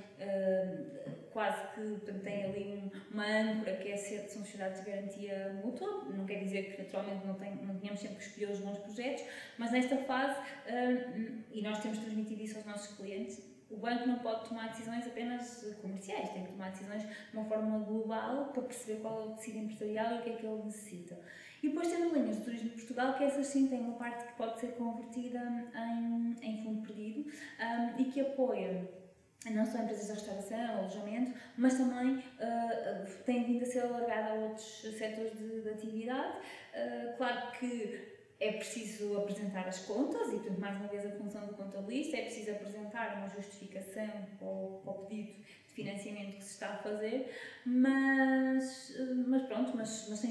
quase 1.32 1.74
que 1.74 1.80
portanto, 1.80 2.22
têm 2.22 2.44
ali 2.44 2.81
um, 2.81 2.81
uma 3.12 3.26
âncora 3.26 3.76
que 3.76 3.90
é 3.90 3.96
ser 3.96 4.24
de 4.24 4.32
sociedades 4.32 4.82
de 4.82 4.90
garantia 4.90 5.60
mútua. 5.62 6.04
Não 6.10 6.24
quer 6.24 6.38
dizer 6.42 6.74
que, 6.74 6.82
naturalmente, 6.82 7.26
não, 7.26 7.34
tem, 7.34 7.54
não 7.56 7.78
tenhamos 7.78 8.00
sempre 8.00 8.16
que 8.16 8.24
escolher 8.24 8.50
os 8.50 8.58
bons 8.58 8.78
projetos, 8.78 9.24
mas 9.58 9.70
nesta 9.70 9.96
fase, 9.98 10.40
um, 10.66 11.42
e 11.52 11.62
nós 11.62 11.80
temos 11.80 11.98
transmitido 11.98 12.42
isso 12.42 12.56
aos 12.56 12.66
nossos 12.66 12.96
clientes, 12.96 13.40
o 13.70 13.76
banco 13.76 14.06
não 14.06 14.18
pode 14.18 14.48
tomar 14.48 14.68
decisões 14.68 15.06
apenas 15.06 15.64
comerciais, 15.80 16.30
tem 16.30 16.44
que 16.44 16.52
tomar 16.52 16.70
decisões 16.70 17.02
de 17.02 17.36
uma 17.36 17.44
forma 17.46 17.78
global 17.78 18.50
para 18.52 18.62
perceber 18.62 19.00
qual 19.00 19.22
é 19.22 19.24
o 19.26 19.30
tecido 19.30 19.58
empresarial 19.58 20.16
e 20.16 20.18
o 20.18 20.22
que 20.22 20.30
é 20.30 20.36
que 20.36 20.46
ele 20.46 20.62
necessita. 20.64 21.18
E 21.62 21.68
depois 21.68 21.88
temos 21.88 22.12
linhas 22.12 22.36
de 22.36 22.44
turismo 22.44 22.70
de 22.70 22.76
Portugal, 22.76 23.14
que 23.14 23.24
essas 23.24 23.46
sim 23.46 23.68
têm 23.68 23.80
uma 23.80 23.94
parte 23.94 24.26
que 24.26 24.32
pode 24.34 24.60
ser 24.60 24.72
convertida 24.72 25.40
em, 25.74 26.36
em 26.42 26.62
fundo 26.62 26.82
perdido 26.82 27.30
um, 27.30 28.00
e 28.00 28.04
que 28.06 28.20
apoia 28.20 29.01
não 29.50 29.66
só 29.66 29.78
empresas 29.78 30.06
de 30.06 30.12
restauração, 30.12 30.78
alojamento, 30.78 31.38
mas 31.56 31.76
também 31.76 32.16
uh, 32.16 33.22
tem 33.24 33.44
vindo 33.44 33.62
a 33.62 33.66
ser 33.66 33.80
alargada 33.80 34.30
a 34.30 34.34
outros 34.34 34.82
setores 34.96 35.36
de, 35.36 35.62
de 35.62 35.68
atividade. 35.68 36.38
Uh, 36.74 37.16
claro 37.16 37.52
que 37.58 38.12
é 38.38 38.52
preciso 38.52 39.16
apresentar 39.18 39.68
as 39.68 39.80
contas 39.80 40.28
e, 40.28 40.32
portanto, 40.32 40.60
mais 40.60 40.76
uma 40.76 40.88
vez, 40.88 41.06
a 41.06 41.10
função 41.10 41.46
do 41.46 41.54
contabilista 41.54 42.16
é 42.16 42.22
preciso 42.22 42.50
apresentar 42.50 43.18
uma 43.18 43.28
justificação 43.28 44.08
para 44.38 44.48
o, 44.48 45.06
pedido 45.08 45.32
de 45.68 45.74
financiamento 45.74 46.36
que 46.36 46.44
se 46.44 46.54
está 46.54 46.70
a 46.70 46.76
fazer, 46.78 47.32
mas, 47.64 48.96
mas 49.28 49.42
pronto, 49.42 49.76
mas, 49.76 50.06
mas 50.10 50.24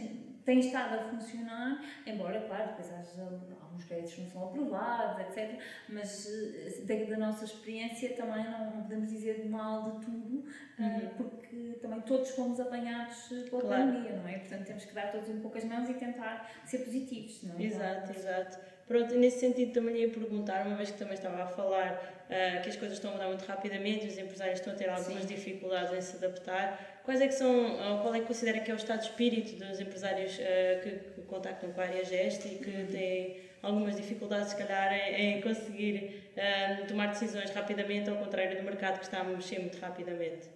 tem 0.46 0.60
estado 0.60 0.96
a 0.96 1.04
funcionar, 1.10 1.84
embora, 2.06 2.42
claro, 2.42 2.70
depois 2.70 2.92
haja 2.92 3.24
alguns 3.62 3.84
créditos 3.86 4.18
não 4.20 4.28
são 4.28 4.44
aprovados, 4.46 5.20
etc. 5.22 5.60
Mas 5.90 6.28
eh, 6.28 7.06
da, 7.06 7.18
nossa 7.18 7.46
experiência 7.46 8.14
também 8.14 8.44
não, 8.44 8.72
não, 8.72 8.82
podemos 8.84 9.10
dizer 9.10 9.48
mal 9.50 9.92
de 9.92 10.06
tudo, 10.06 10.46
eh, 10.80 10.84
uhum. 10.84 11.10
porque 11.18 11.80
também 11.82 12.02
todos 12.02 12.30
fomos 12.32 12.60
apanhados 12.60 13.28
pela 13.50 13.62
claro. 13.62 13.84
pandemia, 13.86 14.14
não 14.14 14.28
é? 14.28 14.40
Portanto, 14.40 14.66
temos 14.66 14.86
que 14.86 14.94
dar 14.94 15.12
todos 15.12 15.30
um 15.30 15.40
pouco 15.42 15.58
as 15.58 15.64
mãos 15.64 15.90
e 15.90 15.94
tentar 15.94 16.50
ser 16.66 16.80
positivos, 16.80 17.44
não 17.44 17.58
é? 17.58 17.64
Exato, 17.64 18.12
exato. 18.12 18.72
Pronto, 18.92 19.16
nesse 19.16 19.40
sentido 19.40 19.72
também 19.72 19.96
ia 19.96 20.10
perguntar, 20.10 20.68
uma 20.68 20.76
vez 20.76 20.92
que 20.92 20.98
também 20.98 21.14
estava 21.14 21.44
a 21.44 21.48
falar 21.48 21.94
uh, 22.26 22.62
que 22.62 22.68
as 22.68 22.76
coisas 22.76 22.98
estão 22.98 23.12
a 23.12 23.14
mudar 23.14 23.28
muito 23.28 23.46
rapidamente 23.46 24.06
os 24.06 24.18
empresários 24.18 24.60
estão 24.60 24.74
a 24.74 24.76
ter 24.76 24.90
algumas 24.90 25.22
Sim. 25.22 25.28
dificuldades 25.28 25.94
em 25.94 26.02
se 26.02 26.18
adaptar, 26.18 27.01
quais 27.04 27.22
é 27.22 27.28
que 27.28 27.34
são, 27.34 27.78
qual 28.02 28.14
é 28.14 28.20
que 28.20 28.26
considera 28.26 28.60
que 28.60 28.72
é 28.72 28.74
o 28.74 28.78
estado 28.78 29.00
de 29.00 29.06
espírito 29.06 29.56
dos 29.56 29.80
empresários 29.80 30.38
uh, 30.38 30.82
que, 30.84 30.90
que, 30.90 31.22
contactam 31.22 31.72
com 31.72 31.82
a 31.82 31.84
área 31.84 32.02
e 32.02 32.58
que 32.58 32.88
têm 32.92 33.38
algumas 33.62 33.96
dificuldades, 33.96 34.50
se 34.50 34.56
calhar, 34.56 34.94
em, 34.94 35.38
em 35.38 35.42
conseguir 35.42 36.32
uh, 36.36 36.88
tomar 36.88 37.08
decisões 37.08 37.50
rapidamente, 37.52 38.10
ao 38.10 38.18
contrário 38.18 38.58
do 38.58 38.64
mercado 38.64 39.00
que 39.00 39.06
está 39.06 39.20
a 39.20 39.24
mexer 39.24 39.60
muito 39.60 39.80
rapidamente? 39.80 40.50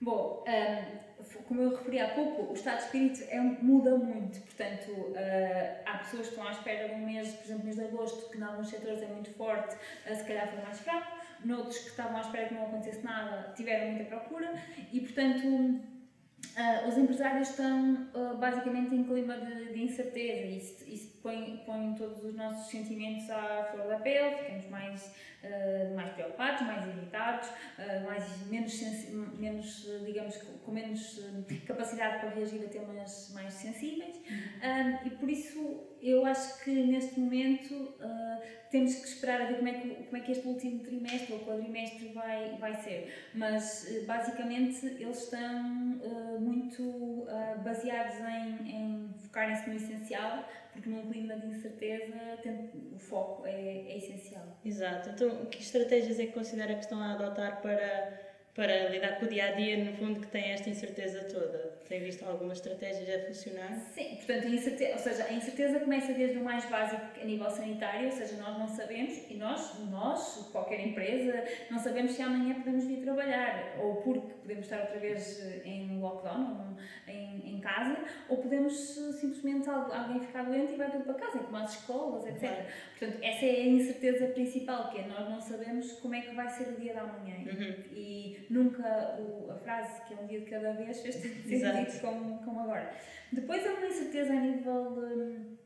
Bom, 0.00 0.44
um, 0.48 1.42
como 1.46 1.62
eu 1.62 1.76
referi 1.76 2.00
há 2.00 2.08
pouco, 2.08 2.50
o 2.50 2.54
estado 2.54 2.78
de 2.78 2.84
espírito 2.84 3.22
é, 3.28 3.38
muda 3.38 3.96
muito, 3.96 4.40
portanto, 4.40 4.90
uh, 4.90 5.14
há 5.86 5.98
pessoas 5.98 6.26
que 6.26 6.34
estão 6.34 6.48
à 6.48 6.50
espera 6.50 6.88
de 6.88 6.94
um 6.94 7.06
mês, 7.06 7.32
por 7.34 7.44
exemplo, 7.44 7.64
mês 7.64 7.76
de 7.76 7.84
agosto, 7.84 8.30
que 8.30 8.38
em 8.38 8.42
alguns 8.42 8.68
setores 8.68 9.02
é 9.02 9.06
muito 9.06 9.30
forte, 9.30 9.74
uh, 9.74 10.14
se 10.14 10.24
calhar 10.24 10.48
foi 10.48 10.60
mais 10.62 10.80
fraco, 10.80 11.21
noutros 11.44 11.78
que 11.78 11.90
estavam 11.90 12.16
à 12.16 12.20
espera 12.20 12.48
que 12.48 12.54
não 12.54 12.66
acontecesse 12.66 13.04
nada, 13.04 13.52
tiveram 13.54 13.92
muita 13.92 14.04
procura, 14.04 14.52
e 14.92 15.00
portanto, 15.00 15.46
uh, 15.46 16.88
os 16.88 16.96
empresários 16.96 17.50
estão 17.50 18.08
basicamente 18.38 18.94
em 18.94 19.04
clima 19.04 19.38
de, 19.38 19.72
de 19.72 19.82
incerteza, 19.82 20.46
isso, 20.46 20.84
isso 20.88 21.11
põe, 21.22 21.62
põe 21.64 21.94
todos 21.94 22.24
os 22.24 22.34
nossos 22.34 22.70
sentimentos 22.70 23.30
à 23.30 23.68
flor 23.70 23.88
da 23.88 23.98
pele, 23.98 24.36
ficamos 24.36 24.68
mais 24.68 25.14
uh, 25.42 25.94
mais 25.94 26.12
preocupados, 26.12 26.62
mais 26.62 26.86
irritados, 26.86 27.48
uh, 27.48 28.04
mais, 28.04 28.46
menos, 28.48 28.80
menos 29.38 29.88
digamos, 30.04 30.36
com 30.64 30.72
menos 30.72 31.20
capacidade 31.66 32.20
para 32.20 32.30
reagir 32.30 32.64
a 32.64 32.68
temas 32.68 33.30
mais 33.34 33.52
sensíveis. 33.52 34.16
Uhum. 34.16 35.06
e 35.06 35.10
por 35.10 35.28
isso 35.28 35.88
eu 36.00 36.24
acho 36.26 36.64
que 36.64 36.70
neste 36.70 37.18
momento 37.18 37.74
uh, 37.74 38.42
temos 38.70 38.94
que 38.94 39.06
esperar 39.06 39.42
a 39.42 39.44
ver 39.46 39.56
como 39.56 39.68
é 39.68 39.72
que, 39.74 39.88
como 39.88 40.16
é 40.16 40.20
que 40.20 40.32
este 40.32 40.46
último 40.46 40.80
trimestre 40.80 41.34
ou 41.34 41.40
quadrimestre 41.40 42.08
vai, 42.08 42.56
vai 42.58 42.74
ser. 42.74 43.30
Mas 43.34 43.86
basicamente 44.06 44.84
eles 44.86 45.24
estão 45.24 45.62
muito 46.40 47.26
baseados 47.62 48.16
em, 48.20 48.68
em 48.68 49.14
focarem-se 49.32 49.68
no 49.68 49.76
essencial, 49.76 50.46
porque 50.70 50.90
num 50.90 51.10
clima 51.10 51.34
de 51.36 51.46
incerteza 51.46 52.14
o 52.94 52.98
foco 52.98 53.46
é, 53.46 53.50
é 53.50 53.96
essencial. 53.96 54.44
Exato. 54.62 55.08
Então, 55.08 55.46
que 55.46 55.62
estratégias 55.62 56.20
é 56.20 56.26
que 56.26 56.32
considera 56.32 56.74
que 56.74 56.80
estão 56.80 57.00
a 57.00 57.14
adotar 57.14 57.62
para 57.62 58.31
para 58.54 58.90
lidar 58.90 59.18
com 59.18 59.24
o 59.24 59.28
dia 59.28 59.46
a 59.46 59.52
dia, 59.52 59.82
no 59.82 59.96
fundo, 59.96 60.20
que 60.20 60.26
tem 60.26 60.52
esta 60.52 60.68
incerteza 60.68 61.24
toda? 61.24 61.72
Tem 61.88 62.00
visto 62.00 62.22
algumas 62.24 62.58
estratégias 62.58 63.08
a 63.08 63.26
funcionar? 63.26 63.74
Sim, 63.94 64.16
portanto, 64.16 64.46
a 64.46 64.50
incerteza, 64.50 64.92
ou 64.92 64.98
seja, 64.98 65.24
a 65.24 65.32
incerteza 65.32 65.80
começa 65.80 66.12
desde 66.12 66.36
o 66.36 66.44
mais 66.44 66.64
básico 66.66 67.02
a 67.18 67.24
nível 67.24 67.48
sanitário, 67.48 68.06
ou 68.06 68.12
seja, 68.12 68.36
nós 68.36 68.58
não 68.58 68.68
sabemos, 68.68 69.30
e 69.30 69.34
nós, 69.34 69.78
nós, 69.90 70.48
qualquer 70.52 70.86
empresa, 70.86 71.44
não 71.70 71.78
sabemos 71.78 72.12
se 72.12 72.20
amanhã 72.20 72.54
podemos 72.56 72.84
vir 72.84 72.98
trabalhar, 72.98 73.78
ou 73.80 73.96
porque 73.96 74.34
podemos 74.34 74.64
estar 74.64 74.80
outra 74.82 74.98
vez 74.98 75.40
eh, 75.40 75.62
em 75.64 75.98
lockdown, 75.98 76.76
em, 77.08 77.54
em 77.54 77.60
casa, 77.60 77.96
ou 78.28 78.36
podemos 78.36 78.98
eh, 78.98 79.12
simplesmente 79.12 79.68
alguém 79.68 80.20
ficar 80.20 80.42
doente 80.42 80.74
e 80.74 80.76
vai 80.76 80.90
tudo 80.90 81.04
para 81.04 81.14
casa, 81.14 81.38
como 81.38 81.56
as 81.56 81.72
escolas, 81.72 82.26
etc. 82.26 82.40
Claro. 82.40 82.64
Portanto, 82.98 83.18
essa 83.22 83.46
é 83.46 83.50
a 83.50 83.66
incerteza 83.66 84.26
principal, 84.26 84.90
que 84.90 84.98
é 84.98 85.06
nós 85.06 85.28
não 85.28 85.40
sabemos 85.40 85.92
como 85.92 86.14
é 86.14 86.20
que 86.20 86.34
vai 86.34 86.48
ser 86.50 86.68
o 86.68 86.76
dia 86.78 86.92
da 86.92 87.04
manhã. 87.04 87.36
Uhum. 87.46 87.74
E 87.94 88.41
nunca 88.50 89.16
o, 89.18 89.50
a 89.50 89.56
frase 89.56 90.02
que 90.06 90.14
é 90.14 90.16
um 90.18 90.26
dia 90.26 90.40
de 90.40 90.46
cada 90.46 90.72
vez 90.72 91.00
fez 91.00 91.16
tanto 91.16 91.42
sentido 91.48 92.00
como, 92.00 92.38
como 92.44 92.60
agora. 92.60 92.94
Depois 93.32 93.66
há 93.66 93.70
uma 93.70 93.86
incerteza 93.86 94.32
a 94.32 94.40
nível 94.40 94.92
um, 94.92 95.56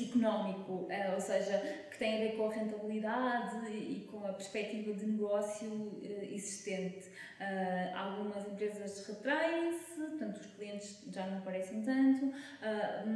económico, 0.00 0.72
uh, 0.72 1.14
ou 1.14 1.20
seja, 1.20 1.58
que 1.90 1.98
tem 1.98 2.16
a 2.16 2.18
ver 2.20 2.36
com 2.36 2.48
a 2.48 2.52
rentabilidade 2.52 3.66
e 3.70 4.08
com 4.10 4.26
a 4.26 4.32
perspectiva 4.32 4.92
de 4.92 5.06
negócio 5.06 5.68
uh, 5.68 6.24
existente. 6.32 7.08
Uh, 7.40 7.96
algumas 7.96 8.46
empresas 8.46 9.06
retraem-se, 9.06 9.94
portanto 9.94 10.36
os 10.38 10.46
clientes 10.46 11.04
já 11.12 11.26
não 11.26 11.38
aparecem 11.38 11.82
tanto, 11.82 12.32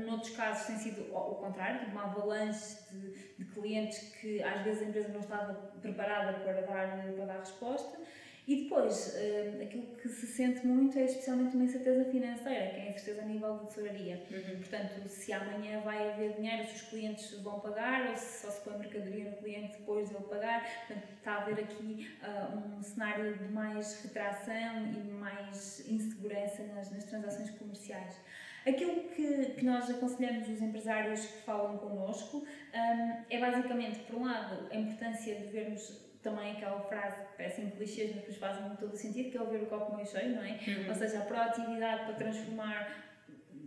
noutros 0.05 0.37
casos 0.37 0.67
tem 0.67 0.77
sido 0.77 1.13
o, 1.13 1.17
o 1.17 1.35
contrário, 1.37 1.81
tipo 1.81 1.93
uma 1.93 2.05
avalanche 2.05 2.77
de, 2.91 3.11
de, 3.39 3.45
clientes 3.53 3.99
que 4.21 4.43
às 4.43 4.63
vezes 4.63 4.83
a 4.83 4.85
empresa 4.87 5.09
não 5.09 5.21
estava 5.21 5.55
preparada 5.81 6.39
para 6.41 6.61
dar, 6.63 7.13
para 7.15 7.25
dar 7.25 7.39
resposta. 7.39 7.99
E 8.47 8.63
depois, 8.63 9.17
uh, 9.17 9.63
aquilo 9.63 9.83
que 9.97 10.09
se 10.09 10.25
sente 10.25 10.65
muito 10.65 10.97
é 10.97 11.05
especialmente 11.05 11.57
uma 11.57 11.65
incerteza 11.65 12.05
financeira, 12.05 12.71
que 12.71 12.77
é 12.77 12.83
a 12.83 12.91
incerteza 12.91 13.23
a 13.23 13.25
nível 13.25 13.59
de 13.59 13.67
tesouraria. 13.67 14.23
Uhum. 14.31 14.57
Portanto, 14.59 15.09
se 15.09 15.33
amanhã 15.33 15.81
vai 15.81 16.13
haver 16.13 16.35
dinheiro, 16.35 16.65
se 16.69 16.77
os 16.77 16.83
clientes 16.83 17.43
vão 17.43 17.59
pagar, 17.59 18.09
ou 18.09 18.17
se 18.17 18.43
só 18.43 18.51
se 18.51 18.61
põe 18.63 18.79
mercadoria 18.79 19.31
no 19.31 19.37
cliente 19.39 19.79
depois 19.79 20.09
de 20.09 20.15
ele 20.15 20.25
pagar. 20.25 20.65
Portanto, 20.87 21.09
está 21.19 21.33
a 21.33 21.43
haver 21.43 21.65
aqui 21.65 22.09
uh, 22.23 22.79
um 22.79 22.83
cenário 22.83 23.37
de 23.37 23.49
mais 23.53 24.01
retração 24.05 24.93
e 24.93 25.11
mais 25.11 25.85
insegurança 25.89 26.63
nas, 26.69 26.93
nas 26.93 27.05
transações 27.05 27.51
comerciais. 27.51 28.17
Aquilo 28.65 29.09
que, 29.11 29.53
que, 29.53 29.65
nós 29.65 29.89
aconselhamos 29.91 30.49
os 30.49 30.61
empresários 30.61 31.25
que 31.25 31.43
falam 31.43 31.79
connosco 31.79 32.39
um, 32.39 33.25
é 33.31 33.39
basicamente, 33.41 34.01
por 34.01 34.17
um 34.17 34.25
lado, 34.25 34.69
a 34.73 34.77
importância 34.77 35.37
de 35.37 35.47
vermos 35.47 36.06
também 36.27 36.53
aquela 36.53 36.81
frase 36.81 37.21
que 37.21 37.37
parecem 37.37 37.71
clichês, 37.71 38.15
mas 38.17 38.25
que 38.25 38.33
fazem 38.35 38.69
todo 38.77 38.93
o 38.93 38.97
sentido, 38.97 39.31
que 39.31 39.39
é 39.39 39.43
o 39.43 39.47
ver 39.47 39.63
o 39.63 39.67
copo 39.67 39.95
meio 39.95 40.09
cheio, 40.09 40.35
não 40.35 40.43
é? 40.43 40.59
Uhum. 40.67 40.89
Ou 40.89 40.95
seja, 40.95 41.21
a 41.21 41.23
proatividade 41.23 42.05
para 42.05 42.15
transformar 42.15 43.07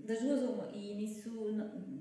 das 0.06 0.20
duas 0.20 0.42
uma. 0.42 0.68
E 0.74 0.96
nisso 0.96 1.30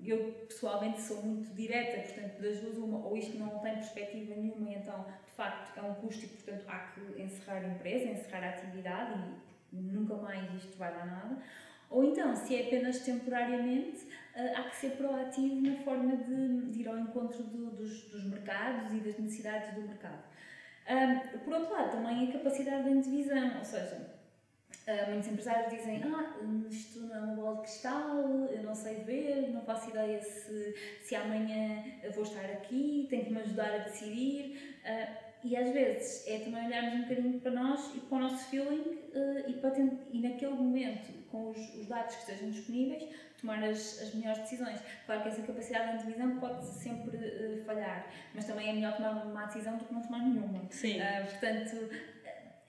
eu 0.05 0.33
pessoalmente 0.49 1.01
sou 1.01 1.23
muito 1.23 1.55
direta, 1.55 2.03
portanto, 2.03 2.41
das 2.41 2.59
duas 2.59 2.77
uma, 2.77 3.07
ou 3.07 3.17
isto 3.17 3.39
não 3.39 3.61
tem 3.61 3.75
perspectiva 3.75 4.35
nenhuma, 4.35 4.71
então 4.71 5.07
de 5.27 5.33
facto 5.37 5.79
é 5.79 5.83
um 5.83 5.95
custo 5.95 6.25
e 6.25 6.29
portanto 6.29 6.65
há 6.67 6.79
que 6.89 7.23
encerrar 7.23 7.59
a 7.59 7.69
empresa, 7.69 8.07
encerrar 8.07 8.45
a 8.45 8.51
atividade 8.51 9.23
e 9.73 9.77
nunca 9.77 10.15
mais 10.15 10.53
isto 10.55 10.77
vai 10.77 10.93
dar 10.93 11.07
nada. 11.07 11.39
Ou 11.91 12.05
então, 12.05 12.35
se 12.37 12.55
é 12.55 12.67
apenas 12.67 13.01
temporariamente, 13.01 14.07
eh, 14.35 14.53
há 14.55 14.63
que 14.65 14.77
ser 14.77 14.91
proativo 14.91 15.61
na 15.63 15.77
forma 15.83 16.17
de, 16.17 16.71
de 16.71 16.81
ir 16.83 16.89
ao 16.89 16.99
encontro 16.99 17.43
do, 17.43 17.71
dos, 17.71 18.03
dos 18.11 18.25
mercados 18.25 18.93
e 18.93 19.01
das 19.01 19.19
necessidades 19.19 19.75
do 19.75 19.83
mercado. 19.83 20.23
Um, 20.89 21.39
por 21.41 21.55
outro 21.55 21.73
lado, 21.73 21.91
também 21.93 22.29
a 22.29 22.33
capacidade 22.33 22.85
de 22.85 22.91
antevisão, 22.91 23.59
ou 23.59 23.65
seja, 23.65 23.97
uh, 24.87 25.11
muitos 25.11 25.29
empresários 25.29 25.73
dizem: 25.73 26.03
Ah, 26.05 26.35
isto 26.71 27.01
não 27.01 27.17
é 27.17 27.21
uma 27.21 27.35
bola 27.35 27.57
de 27.57 27.63
cristal, 27.63 28.25
eu 28.51 28.63
não 28.63 28.75
sei 28.75 28.97
ver, 29.05 29.51
não 29.51 29.63
faço 29.63 29.91
ideia 29.91 30.23
se, 30.23 30.75
se 31.03 31.15
amanhã 31.17 31.85
vou 32.15 32.23
estar 32.23 32.45
aqui, 32.45 33.07
tenho 33.11 33.25
que 33.25 33.33
me 33.33 33.41
ajudar 33.41 33.75
a 33.75 33.79
decidir. 33.79 34.79
Uh, 34.85 35.28
e 35.45 35.57
às 35.57 35.71
vezes 35.73 36.27
é 36.27 36.39
também 36.41 36.67
olharmos 36.67 36.95
um 36.95 37.03
bocadinho 37.03 37.41
para 37.41 37.51
nós 37.53 37.95
e 37.95 38.01
para 38.01 38.17
o 38.17 38.21
nosso 38.21 38.51
feeling 38.51 38.81
uh, 38.81 39.49
e, 39.49 39.53
para 39.55 39.79
e 40.13 40.21
naquele 40.21 40.55
momento, 40.55 41.13
com 41.31 41.51
os, 41.51 41.75
os 41.77 41.87
dados 41.87 42.17
que 42.17 42.23
estejam 42.23 42.51
disponíveis, 42.51 43.05
tomar 43.41 43.63
as, 43.63 44.03
as 44.03 44.15
melhores 44.15 44.41
decisões. 44.41 44.81
Claro 45.07 45.23
que 45.23 45.29
essa 45.29 45.43
capacidade 45.43 45.93
de 45.93 45.99
antevisão 45.99 46.41
pode 46.41 46.67
sempre 46.67 47.17
uh, 47.17 47.65
falhar, 47.65 48.11
mas 48.35 48.47
também 48.47 48.69
é 48.69 48.73
melhor 48.73 48.97
tomar 48.97 49.25
uma 49.25 49.47
decisão 49.47 49.77
do 49.77 49.85
que 49.85 49.95
não 49.95 50.03
tomar 50.03 50.27
nenhuma. 50.27 50.61
Sim. 50.71 51.01
Uh, 51.01 51.27
portanto, 51.31 51.89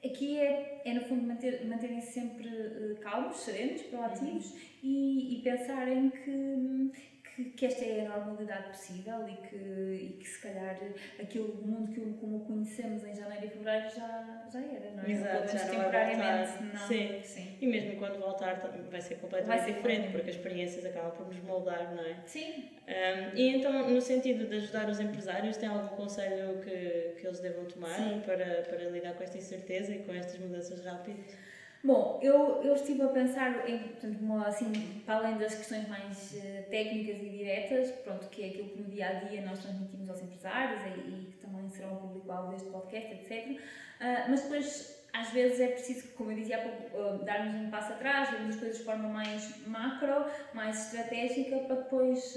aqui 0.05 0.39
é, 0.39 0.81
é 0.85 0.93
no 0.93 1.01
fundo 1.01 1.25
manter, 1.25 1.65
manterem-se 1.65 2.13
sempre 2.13 2.47
uh, 2.47 2.95
calmos, 3.01 3.37
serenos, 3.37 3.81
proativos 3.83 4.51
uhum. 4.51 4.59
e, 4.83 5.39
e 5.39 5.41
pensarem 5.41 6.09
que 6.11 6.91
que, 7.39 7.49
que, 7.51 7.65
esta 7.65 7.85
é 7.85 8.05
a 8.05 8.17
normalidade 8.17 8.69
possível 8.69 9.27
e 9.27 9.35
que, 9.47 9.55
e 9.55 10.17
que 10.19 10.27
se 10.27 10.41
calhar 10.41 10.77
aquele 11.19 11.53
mundo 11.63 11.91
que 11.93 12.01
como 12.19 12.37
o 12.37 12.39
conhecemos 12.41 13.03
em 13.05 13.15
janeiro 13.15 13.45
e 13.45 13.49
fevereiro 13.49 13.89
já, 13.89 14.47
já 14.51 14.59
era, 14.59 14.91
não 14.95 15.03
é? 15.03 15.11
Exato, 15.11 15.57
já 15.57 15.65
voltar. 15.65 16.61
Não, 16.61 16.87
sim. 16.87 17.21
sim. 17.23 17.57
E 17.61 17.67
mesmo 17.67 17.95
quando 17.95 18.19
voltar 18.19 18.55
vai 18.91 19.01
ser 19.01 19.15
completamente 19.15 19.57
vai 19.57 19.65
ser 19.65 19.77
diferente, 19.77 20.11
porque 20.11 20.29
as 20.29 20.35
experiências 20.35 20.85
acabam 20.85 21.11
por 21.11 21.27
nos 21.27 21.41
moldar, 21.43 21.95
não 21.95 22.03
é? 22.03 22.17
Sim. 22.25 22.69
Um, 22.87 23.37
e 23.37 23.55
então, 23.55 23.89
no 23.89 24.01
sentido 24.01 24.47
de 24.47 24.57
ajudar 24.57 24.89
os 24.89 24.99
empresários, 24.99 25.55
tem 25.55 25.69
algum 25.69 25.95
conselho 25.95 26.59
que, 26.61 27.19
que 27.19 27.25
eles 27.25 27.39
devam 27.39 27.65
tomar 27.65 27.97
para, 28.25 28.63
para 28.63 28.89
lidar 28.89 29.13
com 29.13 29.23
esta 29.23 29.37
incerteza 29.37 29.93
e 29.93 29.99
com 29.99 30.13
estas 30.13 30.37
mudanças 30.39 30.83
rápidas? 30.83 31.48
Bom, 31.81 32.19
eu, 32.21 32.61
eu 32.61 32.75
estive 32.75 33.01
a 33.03 33.07
pensar 33.07 33.67
em, 33.69 33.79
portanto, 33.79 34.17
assim, 34.45 35.01
para 35.05 35.15
além 35.15 35.37
das 35.37 35.55
questões 35.55 35.87
mais 35.87 36.33
uh, 36.33 36.69
técnicas 36.69 37.21
e 37.21 37.29
diretas, 37.29 37.91
pronto, 38.03 38.27
que 38.27 38.43
é 38.43 38.47
aquilo 38.47 38.69
que 38.69 38.81
no 38.81 38.89
dia 38.89 39.07
a 39.07 39.13
dia 39.13 39.41
nós 39.43 39.59
transmitimos 39.59 40.09
aos 40.09 40.21
empresários 40.21 40.81
e, 40.83 40.99
e 40.99 41.31
que 41.31 41.37
também 41.37 41.69
serão 41.69 41.95
público-alvo 41.95 42.51
deste 42.51 42.69
podcast, 42.69 43.13
etc. 43.13 43.51
Uh, 43.51 44.29
mas 44.29 44.41
depois, 44.41 45.05
às 45.13 45.29
vezes, 45.29 45.61
é 45.61 45.67
preciso, 45.67 46.09
como 46.15 46.31
eu 46.31 46.35
dizia 46.35 46.57
há 46.57 46.61
pouco, 46.63 46.97
uh, 46.97 47.23
darmos 47.23 47.55
um 47.55 47.71
passo 47.71 47.93
atrás, 47.93 48.29
vermos 48.29 48.55
as 48.55 48.59
coisas 48.59 48.77
de 48.79 48.83
forma 48.83 49.07
mais 49.07 49.65
macro, 49.65 50.25
mais 50.53 50.85
estratégica, 50.87 51.59
para 51.59 51.77
depois 51.77 52.35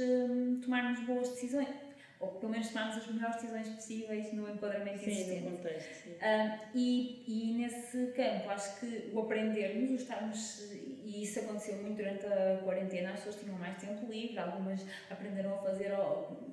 tomarmos 0.62 1.00
boas 1.00 1.28
decisões 1.30 1.82
ou 2.23 2.29
pelo 2.29 2.52
menos 2.52 2.69
tomarmos 2.69 2.99
as 2.99 3.07
melhores 3.09 3.35
decisões 3.35 3.69
possíveis 3.71 4.33
no 4.33 4.49
enquadramento 4.49 5.00
sim, 5.00 5.11
existente. 5.11 5.41
No 5.41 5.57
contexto, 5.57 6.05
sim. 6.05 6.11
Uh, 6.11 6.59
e, 6.73 7.25
e 7.26 7.55
nesse 7.55 8.12
campo, 8.12 8.49
acho 8.49 8.79
que 8.79 9.11
o 9.12 9.21
aprendermos, 9.21 9.91
o 9.91 9.95
estarmos, 9.97 10.71
e 10.73 11.25
isso 11.25 11.41
aconteceu 11.41 11.83
muito 11.83 11.97
durante 11.97 12.25
a 12.26 12.61
quarentena, 12.62 13.11
as 13.11 13.17
pessoas 13.17 13.43
tinham 13.43 13.59
mais 13.59 13.76
tempo 13.76 14.07
livre, 14.07 14.38
algumas 14.38 14.87
aprenderam 15.11 15.55
a 15.55 15.59
fazer 15.59 15.91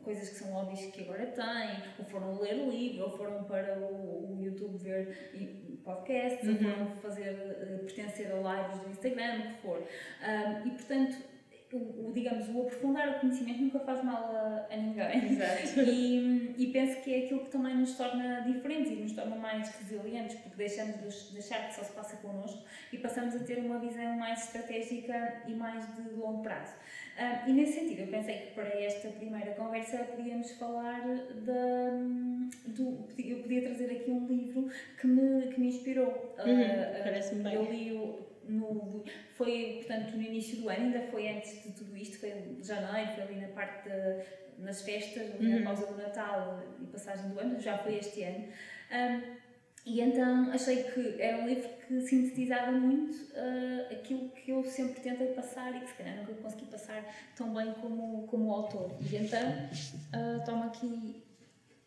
coisas 0.03 0.29
que 0.29 0.35
são 0.35 0.51
hobbies 0.53 0.87
que 0.87 1.03
agora 1.03 1.27
têm, 1.27 1.83
ou 1.99 2.05
foram 2.05 2.41
ler 2.41 2.55
livro, 2.67 3.03
ou 3.03 3.15
foram 3.15 3.43
para 3.43 3.77
o, 3.77 4.33
o 4.33 4.43
YouTube 4.43 4.75
ver 4.79 5.79
podcasts, 5.83 6.49
uhum. 6.49 6.55
ou 6.55 6.57
foram 6.57 6.95
fazer, 6.97 7.31
uh, 7.31 7.85
pertencer 7.85 8.31
a 8.31 8.35
lives 8.35 8.81
do 8.81 8.89
Instagram, 8.89 9.37
o 9.37 9.41
que 9.43 9.61
for. 9.61 9.77
Uh, 9.77 10.67
e 10.67 10.71
portanto, 10.71 11.38
o, 11.71 12.09
o, 12.09 12.11
digamos, 12.13 12.49
o 12.49 12.61
aprofundar 12.61 13.09
o 13.09 13.19
conhecimento 13.19 13.61
nunca 13.61 13.79
faz 13.79 14.03
mal 14.03 14.23
a, 14.23 14.67
a 14.73 14.77
ninguém. 14.77 15.33
Exato. 15.33 15.81
E, 15.81 16.55
e 16.57 16.67
penso 16.67 17.01
que 17.01 17.13
é 17.13 17.25
aquilo 17.25 17.41
que 17.41 17.51
também 17.51 17.75
nos 17.75 17.95
torna 17.95 18.41
diferentes 18.41 18.91
e 18.91 18.95
nos 18.95 19.11
torna 19.11 19.35
mais 19.35 19.69
resilientes, 19.75 20.37
porque 20.37 20.57
deixamos 20.57 21.27
de 21.27 21.33
deixar 21.33 21.67
que 21.67 21.75
só 21.75 21.83
se 21.83 21.91
passa 21.93 22.17
connosco 22.17 22.63
e 22.91 22.97
passamos 22.97 23.35
a 23.35 23.39
ter 23.39 23.59
uma 23.59 23.79
visão 23.79 24.17
mais 24.17 24.45
estratégica 24.45 25.43
e 25.47 25.53
mais 25.53 25.85
de 25.95 26.09
longo 26.15 26.41
prazo. 26.41 26.73
Uh, 27.17 27.49
e 27.49 27.53
nesse 27.53 27.73
sentido, 27.73 27.99
eu 27.99 28.07
pensei 28.07 28.37
que 28.37 28.53
para 28.53 28.69
esta 28.81 29.09
primeira 29.09 29.51
conversa 29.51 29.97
podíamos 30.05 30.51
falar 30.53 31.01
de, 31.01 32.71
do. 32.71 33.09
Eu 33.17 33.39
podia 33.43 33.61
trazer 33.61 33.91
aqui 33.91 34.09
um 34.09 34.25
livro 34.25 34.69
que 34.99 35.05
me, 35.05 35.47
que 35.47 35.59
me 35.59 35.67
inspirou. 35.67 36.33
Uhum, 36.39 36.61
uh, 36.61 37.03
Parece-me 37.03 37.43
bem. 37.43 37.53
Eu 37.53 37.63
li 37.65 37.91
o, 37.91 38.25
no, 38.47 39.03
foi, 39.39 39.75
portanto, 39.77 40.17
no 40.17 40.21
início 40.21 40.57
do 40.57 40.67
ano, 40.67 40.87
ainda 40.87 40.99
foi 41.07 41.29
antes 41.29 41.63
de 41.63 41.71
tudo 41.71 41.95
isto, 41.95 42.19
foi 42.19 42.31
em 42.31 42.61
janeiro, 42.61 43.13
foi 43.13 43.23
ali 43.23 43.35
na 43.39 43.47
parte 43.47 43.87
de, 43.87 44.61
nas 44.61 44.81
festas, 44.81 45.33
uhum. 45.39 45.59
na 45.59 45.65
pausa 45.65 45.87
do 45.87 45.97
Natal 45.97 46.61
e 46.81 46.85
passagem 46.87 47.29
do 47.29 47.39
ano, 47.39 47.57
já 47.57 47.77
foi 47.77 47.95
este 47.95 48.21
ano. 48.23 48.49
Um, 48.91 49.37
e 49.85 50.01
então 50.01 50.51
achei 50.51 50.83
que 50.83 51.21
era 51.21 51.37
um 51.37 51.47
livro 51.47 51.69
que 51.87 52.01
sintetizava 52.01 52.69
muito 52.73 53.15
uh, 53.15 53.93
aquilo 53.93 54.29
que 54.31 54.51
eu 54.51 54.61
sempre 54.65 54.99
tentei 54.99 55.27
passar 55.27 55.73
e 55.73 55.79
que 55.79 55.87
se 55.87 55.93
calhar 55.93 56.17
nunca 56.17 56.33
consegui 56.33 56.65
passar 56.65 57.01
tão 57.33 57.53
bem 57.53 57.73
como, 57.75 58.27
como 58.27 58.49
o 58.49 58.53
autor. 58.53 58.91
E 59.09 59.15
então 59.15 59.39
uh, 59.39 60.43
tomo 60.43 60.65
aqui 60.65 61.23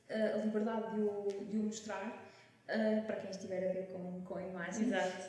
uh, 0.09 0.37
a 0.37 0.39
liberdade 0.39 0.95
de 0.95 1.03
o, 1.03 1.29
de 1.51 1.59
o 1.59 1.65
mostrar 1.65 2.31
para 3.07 3.17
quem 3.17 3.31
estiver 3.31 3.69
a 3.69 3.73
ver 3.75 3.89
com, 3.93 4.23
com 4.23 4.39
a 4.39 4.43
imagem. 4.43 4.87
Exato. 4.87 5.29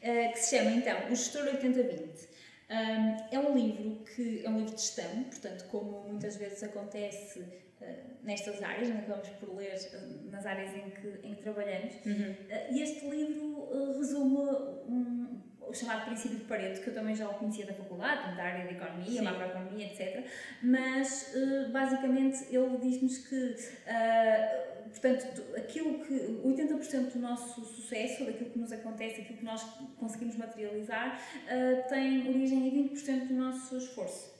Que 0.00 0.38
se 0.38 0.56
chama 0.56 0.70
então 0.72 1.06
O 1.10 1.14
Gestor 1.14 1.44
8020. 1.44 2.30
Um, 2.70 3.16
é 3.32 3.38
um 3.40 3.52
livro 3.52 4.04
que 4.14 4.46
é 4.46 4.48
um 4.48 4.58
livro 4.58 4.76
de 4.76 4.80
gestão, 4.80 5.24
portanto, 5.24 5.64
como 5.70 6.04
muitas 6.08 6.36
vezes 6.36 6.62
acontece 6.62 7.40
uh, 7.40 7.84
nestas 8.22 8.62
áreas, 8.62 8.88
não 8.88 8.98
acabamos 8.98 9.28
por 9.30 9.56
ler 9.56 9.74
uh, 9.74 10.30
nas 10.30 10.46
áreas 10.46 10.72
em 10.76 10.88
que, 10.90 11.26
em 11.26 11.34
que 11.34 11.42
trabalhamos. 11.42 11.94
Uhum. 12.06 12.30
Uh, 12.30 12.72
e 12.72 12.80
este 12.80 13.08
livro 13.08 13.96
resume 13.98 14.36
um, 14.88 15.40
o 15.70 15.74
chamado 15.74 16.04
princípio 16.04 16.38
de 16.38 16.44
Pareto, 16.44 16.80
que 16.80 16.88
eu 16.88 16.94
também 16.94 17.14
já 17.14 17.28
o 17.28 17.34
conhecia 17.34 17.66
da 17.66 17.72
faculdade, 17.72 18.36
da 18.36 18.42
área 18.42 18.66
de 18.66 18.74
economia, 18.74 19.22
macroeconomia, 19.22 19.86
etc. 19.86 20.26
Mas, 20.62 21.32
basicamente, 21.72 22.44
ele 22.50 22.76
diz-nos 22.78 23.18
que 23.18 23.54
portanto, 24.90 25.42
aquilo 25.56 26.00
que 26.04 26.14
80% 26.44 27.12
do 27.12 27.18
nosso 27.18 27.64
sucesso, 27.64 28.24
daquilo 28.24 28.50
que 28.50 28.58
nos 28.58 28.72
acontece, 28.72 29.20
aquilo 29.20 29.38
que 29.38 29.44
nós 29.44 29.62
conseguimos 29.98 30.36
materializar, 30.36 31.20
uh, 31.46 31.88
tem 31.88 32.28
origem 32.28 32.68
em 32.68 32.88
20% 32.88 33.28
do 33.28 33.34
nosso 33.34 33.76
esforço. 33.76 34.30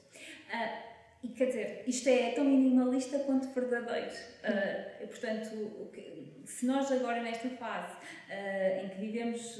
E 1.23 1.29
quer 1.29 1.47
dizer, 1.47 1.85
isto 1.87 2.09
é 2.09 2.31
tão 2.31 2.45
minimalista 2.45 3.19
quanto 3.21 3.49
verdadeiro. 3.49 4.11
Uh, 4.11 5.07
portanto, 5.07 5.51
se 6.47 6.67
nós 6.67 6.91
agora 6.91 7.23
nesta 7.23 7.49
fase 7.51 7.97
em 8.83 8.89
que 8.89 9.01
vivemos 9.01 9.59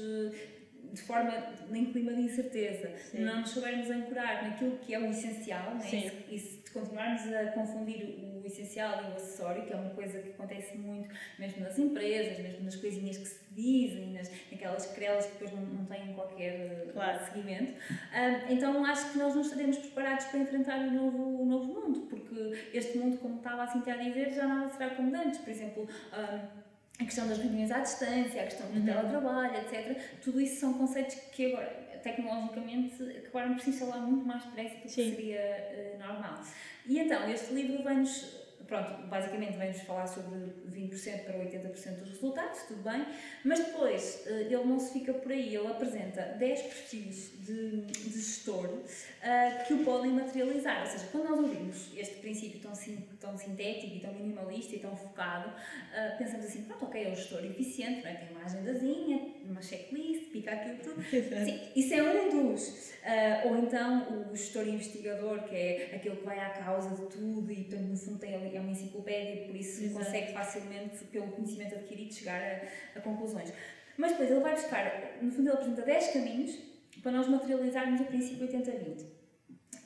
de 0.91 1.01
forma 1.01 1.31
em 1.71 1.85
clima 1.91 2.13
de 2.13 2.21
incerteza, 2.21 2.91
Sim. 2.97 3.21
não 3.21 3.41
nos 3.41 3.51
soubermos 3.51 3.89
ancorar 3.89 4.43
naquilo 4.43 4.77
que 4.77 4.93
é 4.93 4.99
o 4.99 5.05
essencial, 5.05 5.75
né? 5.75 6.11
e, 6.29 6.37
se, 6.37 6.61
continuarmos 6.71 7.21
a 7.33 7.51
confundir 7.51 8.41
o 8.41 8.45
essencial 8.45 9.03
e 9.03 9.11
o 9.11 9.15
acessório, 9.15 9.65
que 9.65 9.73
é 9.73 9.75
uma 9.75 9.89
coisa 9.91 10.19
que 10.19 10.29
acontece 10.29 10.77
muito 10.77 11.13
mesmo 11.37 11.63
nas 11.63 11.77
empresas, 11.77 12.39
mesmo 12.39 12.63
nas 12.63 12.75
coisinhas 12.75 13.17
que 13.17 13.27
se 13.27 13.41
dizem, 13.51 14.13
nas, 14.13 14.31
naquelas 14.49 14.85
querelas 14.87 15.25
que 15.25 15.33
depois 15.33 15.51
não, 15.51 15.61
não 15.61 15.85
têm 15.85 16.13
qualquer 16.13 16.53
eh, 16.53 16.89
claro. 16.93 17.25
seguimento. 17.25 17.73
Um, 17.73 18.53
então 18.53 18.85
acho 18.85 19.11
que 19.11 19.17
nós 19.17 19.35
não 19.35 19.41
estaremos 19.41 19.77
preparados 19.77 20.25
para 20.25 20.39
enfrentar 20.39 20.79
o 20.79 20.91
novo, 20.91 21.41
o 21.41 21.45
novo 21.45 21.65
mundo, 21.65 22.01
porque 22.09 22.57
este 22.73 22.97
mundo, 22.97 23.17
como 23.17 23.37
estava 23.37 23.63
assim 23.63 23.83
a 23.89 23.95
dizer, 23.97 24.31
já 24.31 24.47
nada 24.47 24.69
será 24.69 24.91
como 24.91 25.15
antes. 25.15 25.39
Por 25.39 25.49
exemplo, 25.49 25.83
um, 25.83 26.61
a 26.99 27.03
questão 27.03 27.27
das 27.27 27.37
reuniões 27.37 27.71
à 27.71 27.79
distância, 27.79 28.41
a 28.41 28.45
questão 28.45 28.67
do 28.67 28.79
uhum. 28.79 28.85
teletrabalho, 28.85 29.57
etc. 29.57 29.97
Tudo 30.21 30.39
isso 30.39 30.59
são 30.59 30.73
conceitos 30.73 31.15
que 31.31 31.53
agora, 31.53 31.67
tecnologicamente, 32.03 33.01
acabaram 33.17 33.55
por 33.55 33.61
se 33.61 33.69
instalar 33.71 34.01
muito 34.01 34.25
mais 34.25 34.43
depressa 34.43 34.75
do 34.75 34.81
que 34.81 34.89
Sim. 34.89 35.15
seria 35.15 35.95
uh, 35.95 35.99
normal. 35.99 36.41
E 36.85 36.99
então, 36.99 37.29
este 37.29 37.53
livro 37.53 37.83
vem-nos 37.83 38.41
pronto, 38.67 39.07
basicamente 39.07 39.57
vem-nos 39.57 39.81
falar 39.81 40.07
sobre 40.07 40.39
20% 40.71 41.25
para 41.25 41.37
80% 41.37 41.99
dos 41.99 42.09
resultados, 42.09 42.63
tudo 42.63 42.83
bem, 42.83 43.05
mas 43.43 43.59
depois 43.59 44.23
eh, 44.27 44.47
ele 44.49 44.63
não 44.65 44.79
se 44.79 44.93
fica 44.93 45.13
por 45.13 45.31
aí, 45.31 45.55
ele 45.55 45.67
apresenta 45.67 46.21
10 46.37 46.61
perfis 46.61 47.31
de, 47.45 47.81
de 47.81 48.09
gestor 48.09 48.65
uh, 48.67 49.65
que 49.67 49.73
o 49.73 49.83
podem 49.83 50.11
materializar, 50.11 50.81
ou 50.81 50.87
seja, 50.87 51.07
quando 51.11 51.29
nós 51.29 51.39
ouvimos 51.39 51.89
este 51.95 52.15
princípio 52.15 52.59
tão, 52.59 52.73
tão 53.19 53.37
sintético 53.37 53.95
e 53.95 53.99
tão 53.99 54.13
minimalista 54.13 54.75
e 54.75 54.79
tão 54.79 54.95
focado, 54.95 55.49
uh, 55.49 56.17
pensamos 56.17 56.45
assim, 56.45 56.63
pronto, 56.63 56.85
ok, 56.85 57.03
é 57.03 57.09
um 57.09 57.15
gestor 57.15 57.43
eficiente, 57.45 58.03
não 58.03 58.09
é? 58.09 58.15
tem 58.15 58.29
uma 58.29 58.43
agendazinha, 58.43 59.30
uma 59.51 59.61
checklist, 59.61 60.31
pica 60.31 60.51
aquilo 60.51 60.77
tudo, 60.77 61.03
Sim, 61.09 61.59
isso 61.75 61.93
é 61.93 62.01
um 62.01 62.29
dos, 62.29 62.91
uh, 63.03 63.47
ou 63.47 63.57
então 63.57 64.29
o 64.31 64.35
gestor 64.35 64.67
investigador, 64.67 65.43
que 65.43 65.55
é 65.55 65.95
aquele 65.95 66.15
que 66.15 66.25
vai 66.25 66.39
à 66.39 66.49
causa 66.49 66.89
de 66.95 67.05
tudo 67.07 67.51
e, 67.51 67.63
portanto, 67.63 67.87
no 67.87 67.97
fundo 67.97 68.19
tem 68.19 68.35
ali 68.35 68.57
uma 68.57 68.71
enciclopédia, 68.71 69.45
por 69.45 69.55
isso 69.55 69.83
Exato. 69.83 70.05
consegue 70.05 70.33
facilmente, 70.33 71.03
pelo 71.05 71.27
conhecimento 71.27 71.75
adquirido, 71.75 72.13
chegar 72.13 72.41
a, 72.41 72.97
a, 72.97 73.01
conclusões. 73.01 73.53
Mas 73.97 74.11
depois 74.11 74.31
ele 74.31 74.39
vai 74.39 74.55
buscar, 74.55 75.17
no 75.21 75.31
fundo 75.31 75.49
ele 75.49 75.57
apresenta 75.57 75.81
10 75.81 76.07
caminhos 76.13 76.57
para 77.01 77.11
nós 77.11 77.27
materializarmos 77.27 78.01
o 78.01 78.05
princípio 78.05 78.47
80-20. 78.47 79.05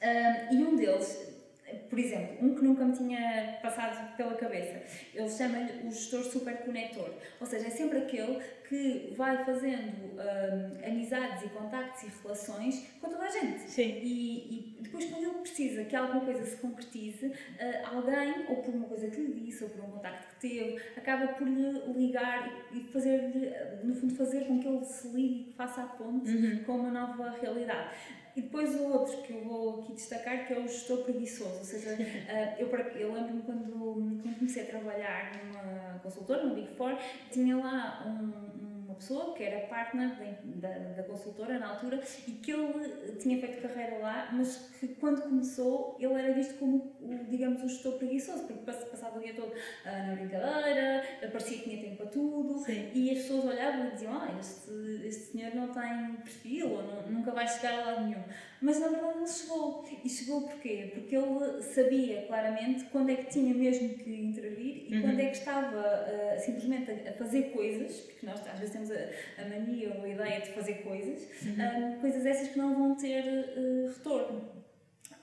Um, 0.02 0.56
e 0.56 0.64
um 0.64 0.76
deles, 0.76 1.35
por 1.90 1.98
exemplo, 1.98 2.46
um 2.46 2.56
que 2.56 2.64
nunca 2.64 2.86
me 2.86 2.94
tinha 2.94 3.58
passado 3.62 4.16
pela 4.16 4.36
cabeça, 4.36 4.84
ele 5.14 5.30
chama-lhe 5.30 5.88
o 5.88 5.92
gestor 5.92 6.24
superconector, 6.24 7.10
ou 7.40 7.48
seja, 7.48 7.68
é 7.68 7.70
sempre 7.70 8.00
aquele 8.00 8.40
que 8.68 9.14
vai 9.16 9.44
fazendo 9.44 10.14
um, 10.14 10.88
amizades 10.88 11.44
e 11.44 11.50
contactos 11.50 12.04
e 12.04 12.22
relações 12.22 12.88
com 13.00 13.10
toda 13.10 13.24
a 13.24 13.30
gente. 13.30 13.62
Sim. 13.70 14.00
E, 14.04 14.78
e 14.78 14.78
depois, 14.82 15.06
quando 15.06 15.24
ele 15.24 15.40
precisa 15.40 15.84
que 15.86 15.96
alguma 15.96 16.22
coisa 16.22 16.46
se 16.46 16.58
concretize, 16.58 17.28
uh, 17.28 17.96
alguém, 17.96 18.46
ou 18.50 18.58
por 18.58 18.74
uma 18.74 18.88
coisa 18.88 19.08
que 19.10 19.22
lhe 19.22 19.34
disse, 19.34 19.64
ou 19.64 19.70
por 19.70 19.84
um 19.84 19.92
contacto 19.92 20.36
que 20.36 20.50
teve, 20.50 20.82
acaba 20.98 21.28
por 21.34 21.48
lhe 21.48 21.80
ligar 21.94 22.68
e 22.72 22.82
fazer-lhe, 22.92 23.54
no 23.84 23.96
fundo, 23.96 24.16
fazer 24.16 24.46
com 24.46 24.60
que 24.60 24.68
ele 24.68 24.84
se 24.86 25.08
ligue 25.10 25.54
faça 25.54 25.84
a 25.84 25.88
ponte 25.88 26.30
uhum. 26.30 26.64
com 26.64 26.74
uma 26.74 26.92
nova 26.92 27.30
realidade. 27.42 27.96
E 28.36 28.42
depois 28.42 28.76
o 28.76 28.84
outro 28.92 29.22
que 29.22 29.32
eu 29.32 29.42
vou 29.46 29.80
aqui 29.80 29.94
destacar, 29.94 30.46
que 30.46 30.54
é 30.54 30.60
o 30.60 30.68
gestor 30.68 31.04
preguiçoso. 31.04 31.58
Ou 31.58 31.64
seja, 31.64 31.92
uh, 31.92 31.96
eu, 32.60 32.68
eu 32.68 33.14
lembro-me 33.14 33.42
quando, 33.44 34.22
quando 34.22 34.38
comecei 34.38 34.64
a 34.64 34.66
trabalhar 34.66 35.32
numa 35.38 36.00
consultora, 36.00 36.44
no 36.44 36.54
Big 36.54 36.68
Four, 36.76 36.98
tinha 37.32 37.56
lá 37.56 38.04
um, 38.06 38.55
uma 38.96 38.98
pessoa 38.98 39.34
que 39.34 39.44
era 39.44 39.68
partner 39.68 40.12
da, 40.44 40.70
da, 40.70 40.94
da, 40.94 41.04
consultora 41.04 41.60
na 41.60 41.72
altura 41.72 42.02
e 42.28 42.32
que 42.32 42.52
ele 42.52 43.16
tinha 43.20 43.40
feito 43.40 43.62
carreira 43.62 43.98
lá, 44.00 44.30
mas 44.32 44.70
que 44.80 44.88
quando 44.88 45.22
começou 45.22 45.98
ele 46.00 46.14
era 46.14 46.34
visto 46.34 46.58
como, 46.58 46.96
o, 47.02 47.26
digamos, 47.30 47.62
o 47.62 47.68
gestor 47.68 47.94
preguiçoso, 47.94 48.46
porque 48.46 48.64
passava 48.64 49.18
o 49.18 49.22
dia 49.22 49.34
todo 49.34 49.50
uh, 49.50 50.08
na 50.08 50.16
brincadeira, 50.16 51.04
parecia 51.22 51.58
que 51.58 51.64
tinha 51.64 51.82
tempo 51.82 51.98
para 51.98 52.06
tudo 52.08 52.60
Sim. 52.60 52.92
e 52.94 53.12
as 53.12 53.18
pessoas 53.20 53.46
olhavam 53.46 53.88
e 53.88 53.92
diziam: 53.92 54.14
Ah, 54.14 54.34
este, 54.40 54.72
este 55.06 55.32
senhor 55.32 55.54
não 55.54 55.68
tem 55.68 56.16
perfil 56.24 56.72
ou 56.72 56.84
não, 56.84 57.12
nunca 57.12 57.32
vai 57.32 57.48
chegar 57.48 57.74
a 57.74 57.86
lado 57.86 58.06
nenhum. 58.06 58.24
Mas 58.62 58.80
na 58.80 58.88
verdade 58.88 59.18
ele 59.20 59.28
chegou. 59.28 59.86
E 60.04 60.10
chegou 60.10 60.42
porquê? 60.42 60.92
Porque 60.94 61.16
ele 61.16 61.62
sabia 61.62 62.26
claramente 62.28 62.86
quando 62.86 63.12
é 63.12 63.16
que 63.16 63.26
tinha 63.26 63.54
mesmo 63.54 63.90
que 63.90 64.10
intervir 64.10 64.88
e 64.90 64.96
uhum. 64.96 65.02
quando 65.02 65.20
é 65.20 65.26
que 65.28 65.38
estava 65.38 65.78
uh, 65.78 66.40
simplesmente 66.40 66.92
a, 66.92 67.12
a, 67.12 67.14
fazer 67.14 67.52
coisas, 67.52 67.98
porque 68.02 68.26
nós 68.26 68.40
às 68.48 68.60
vezes 68.60 68.74
temos 68.74 68.85
a, 68.92 69.42
a 69.42 69.50
mania 69.50 69.94
ou 69.96 70.04
a 70.04 70.10
ideia 70.10 70.42
de 70.42 70.52
fazer 70.52 70.76
coisas, 70.76 71.28
uhum. 71.44 71.54
uh, 71.54 72.00
coisas 72.00 72.26
essas 72.26 72.50
que 72.50 72.58
não 72.58 72.76
vão 72.76 72.96
ter 72.96 73.24
uh, 73.24 73.88
retorno 73.88 74.56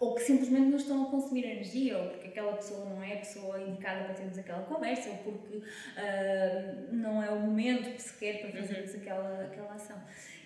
ou 0.03 0.17
que 0.17 0.23
simplesmente 0.23 0.69
não 0.69 0.79
estão 0.79 1.05
a 1.05 1.07
consumir 1.07 1.45
energia, 1.45 1.97
ou 1.97 2.09
porque 2.09 2.27
aquela 2.27 2.55
pessoa 2.55 2.87
não 2.87 3.01
é 3.01 3.13
a 3.13 3.17
pessoa 3.19 3.61
indicada 3.61 4.03
para 4.03 4.15
termos 4.15 4.37
aquela 4.37 4.65
conversa, 4.65 5.11
ou 5.11 5.17
porque 5.19 5.59
uh, 5.59 5.63
não 6.91 7.23
é 7.23 7.31
o 7.31 7.39
momento 7.39 7.92
sequer 8.23 8.41
para 8.41 8.61
fazermos 8.61 8.95
uhum. 8.95 9.01
aquela, 9.01 9.45
aquela 9.45 9.75
ação. 9.75 10.03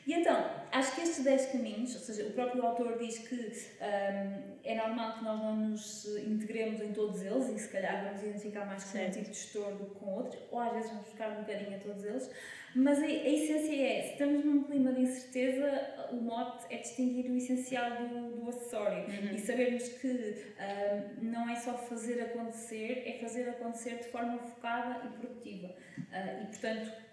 E 0.06 0.14
então, 0.14 0.50
acho 0.70 0.94
que 0.94 1.00
estes 1.00 1.24
10 1.24 1.46
caminhos, 1.46 1.94
ou 1.94 2.00
seja, 2.00 2.28
o 2.28 2.32
próprio 2.32 2.64
autor 2.64 2.96
diz 2.96 3.18
que 3.18 3.34
um, 3.34 4.56
é 4.62 4.74
normal 4.76 5.18
que 5.18 5.24
nós 5.24 5.40
não 5.40 5.56
nos 5.56 6.06
integremos 6.18 6.80
em 6.80 6.92
todos 6.92 7.22
eles 7.22 7.48
e 7.48 7.58
se 7.58 7.68
calhar 7.68 8.04
vamos 8.04 8.22
identificar 8.22 8.64
mais 8.66 8.84
com 8.84 8.98
um 8.98 9.10
tipo 9.10 9.30
de 9.30 9.36
gestor 9.36 9.74
do 9.74 9.86
que 9.86 9.94
com 9.96 10.14
outro, 10.14 10.38
ou 10.52 10.60
às 10.60 10.72
vezes 10.74 10.90
vamos 10.90 11.06
buscar 11.06 11.30
um 11.32 11.40
bocadinho 11.40 11.74
a 11.74 11.80
todos 11.80 12.04
eles, 12.04 12.30
mas 12.76 13.00
a, 13.00 13.04
a 13.04 13.08
essência 13.08 13.74
é, 13.74 14.02
se 14.02 14.12
estamos 14.12 14.44
num 14.44 14.62
clima 14.62 14.92
de 14.92 15.00
incerteza, 15.00 16.08
o 16.12 16.16
mote 16.16 16.72
é 16.72 16.76
distinguir 16.76 17.28
o 17.28 17.36
essencial 17.36 18.06
do, 18.06 18.36
do 18.36 18.48
acessório 18.48 19.06
uhum. 19.08 19.34
e 19.34 19.38
sabermos 19.40 19.88
que 19.88 20.06
um, 20.06 21.24
não 21.24 21.50
é 21.50 21.56
só 21.56 21.72
fazer 21.72 22.20
acontecer, 22.20 23.02
é 23.06 23.18
fazer 23.20 23.48
acontecer 23.48 23.96
de 23.96 24.04
forma 24.04 24.38
focada 24.38 25.04
e 25.04 25.08
produtiva. 25.18 25.74
Uh, 25.96 26.42
e 26.44 26.46
portanto, 26.46 27.05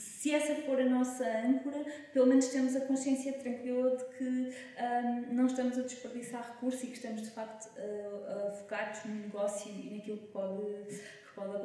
se 0.00 0.34
essa 0.34 0.54
for 0.62 0.80
a 0.80 0.84
nossa 0.84 1.24
âncora, 1.24 1.84
pelo 2.12 2.26
menos 2.26 2.48
temos 2.48 2.74
a 2.74 2.80
consciência 2.80 3.32
tranquila 3.34 3.96
de 3.96 4.04
que 4.16 4.24
um, 4.24 5.34
não 5.34 5.46
estamos 5.46 5.78
a 5.78 5.82
desperdiçar 5.82 6.54
recursos 6.54 6.82
e 6.82 6.86
que 6.88 6.96
estamos 6.96 7.22
de 7.22 7.30
facto 7.30 7.70
uh, 7.76 8.48
uh, 8.48 8.56
focados 8.56 9.04
no 9.04 9.14
negócio 9.14 9.70
e 9.70 9.94
naquilo 9.94 10.18
que 10.18 10.26
pode, 10.28 11.00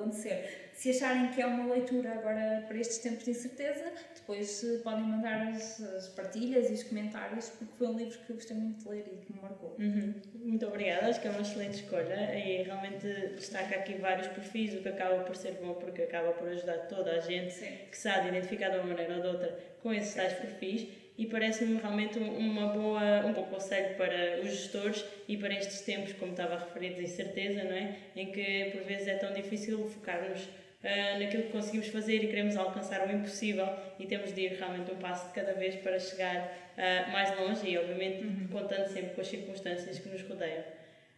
acontecer. 0.06 0.70
Se 0.74 0.90
acharem 0.90 1.32
que 1.32 1.42
é 1.42 1.46
uma 1.46 1.74
leitura 1.74 2.12
agora 2.12 2.64
para 2.68 2.78
estes 2.78 2.98
tempos 2.98 3.24
de 3.24 3.32
incerteza, 3.32 3.94
depois 4.14 4.62
uh, 4.64 4.80
podem 4.84 5.04
mandar 5.04 5.48
as, 5.48 5.82
as, 5.82 6.10
partilhas 6.10 6.70
e 6.70 6.74
os 6.74 6.84
comentários, 6.84 7.50
porque 7.50 7.74
foi 7.78 7.88
um 7.88 7.98
livro 7.98 8.20
que 8.20 8.30
eu 8.30 8.36
gostei 8.36 8.58
muito 8.58 8.84
de 8.84 8.90
ler 8.90 9.06
e 9.14 9.26
que 9.26 9.34
me 9.34 9.42
marcou. 9.42 9.76
Uhum. 9.80 10.14
Muito 10.36 10.68
obrigada, 10.68 11.08
acho 11.08 11.22
que 11.22 11.28
é 11.28 11.32
uma 11.32 11.42
excelente 11.42 11.76
escolha 11.76 12.38
e 12.38 12.64
realmente 12.64 13.08
destaca 13.36 13.76
aqui 13.76 13.94
vários 13.94 14.28
perfis, 14.28 14.74
o 14.74 14.82
que 14.82 14.90
acaba 14.90 15.24
por 15.24 15.36
ser 15.36 15.54
bom 15.54 15.74
porque 15.76 16.02
acaba 16.02 16.34
por 16.34 16.50
ajudar 16.50 16.88
toda 16.88 17.12
a 17.12 17.20
gente 17.22 17.54
Sim. 17.54 17.78
que 17.90 17.98
sabe 17.98 18.28
identificar 18.28 18.70
de 18.70 18.78
uma 18.78 18.88
maneira 18.88 19.16
ou 19.16 19.22
de 19.22 19.28
outra 19.28 19.58
com 19.82 19.94
esses 19.94 20.14
tais 20.14 20.34
perfis 20.34 20.88
e 21.18 21.26
parece-me 21.26 21.80
realmente 21.80 22.20
uma 22.20 22.68
boa, 22.68 23.26
um 23.26 23.34
bom 23.34 23.44
conselho 23.44 23.96
para 23.96 24.42
os 24.42 24.50
gestores 24.50 25.06
e 25.28 25.38
para 25.38 25.54
estes 25.54 25.82
tempos, 25.82 26.14
como 26.14 26.32
estava 26.32 26.58
referido, 26.58 26.96
de 26.96 27.04
incerteza, 27.04 27.64
não 27.64 27.76
é? 27.76 27.96
Em 28.16 28.32
que 28.32 28.72
por 28.72 28.82
vezes 28.84 29.08
é 29.08 29.16
tão 29.16 29.34
difícil 29.34 29.88
focar-nos 29.90 30.44
uh, 30.44 31.20
naquilo 31.20 31.44
que 31.44 31.52
conseguimos 31.52 31.88
fazer 31.88 32.24
e 32.24 32.28
queremos 32.28 32.58
alcançar 32.58 33.08
o 33.08 33.12
impossível 33.12 33.68
e 33.98 34.06
temos 34.06 34.34
de 34.34 34.42
ir 34.42 34.58
realmente 34.60 34.92
um 34.92 34.98
passo 34.98 35.28
de 35.30 35.34
cada 35.34 35.54
vez 35.54 35.76
para 35.78 35.98
chegar 36.00 36.38
uh, 36.78 37.12
mais 37.12 37.38
longe 37.40 37.66
e, 37.66 37.78
obviamente, 37.78 38.24
uhum. 38.24 38.48
contando 38.52 38.88
sempre 38.88 39.12
com 39.12 39.22
as 39.22 39.28
circunstâncias 39.28 40.00
que 40.00 40.10
nos 40.10 40.22
rodeiam. 40.22 40.64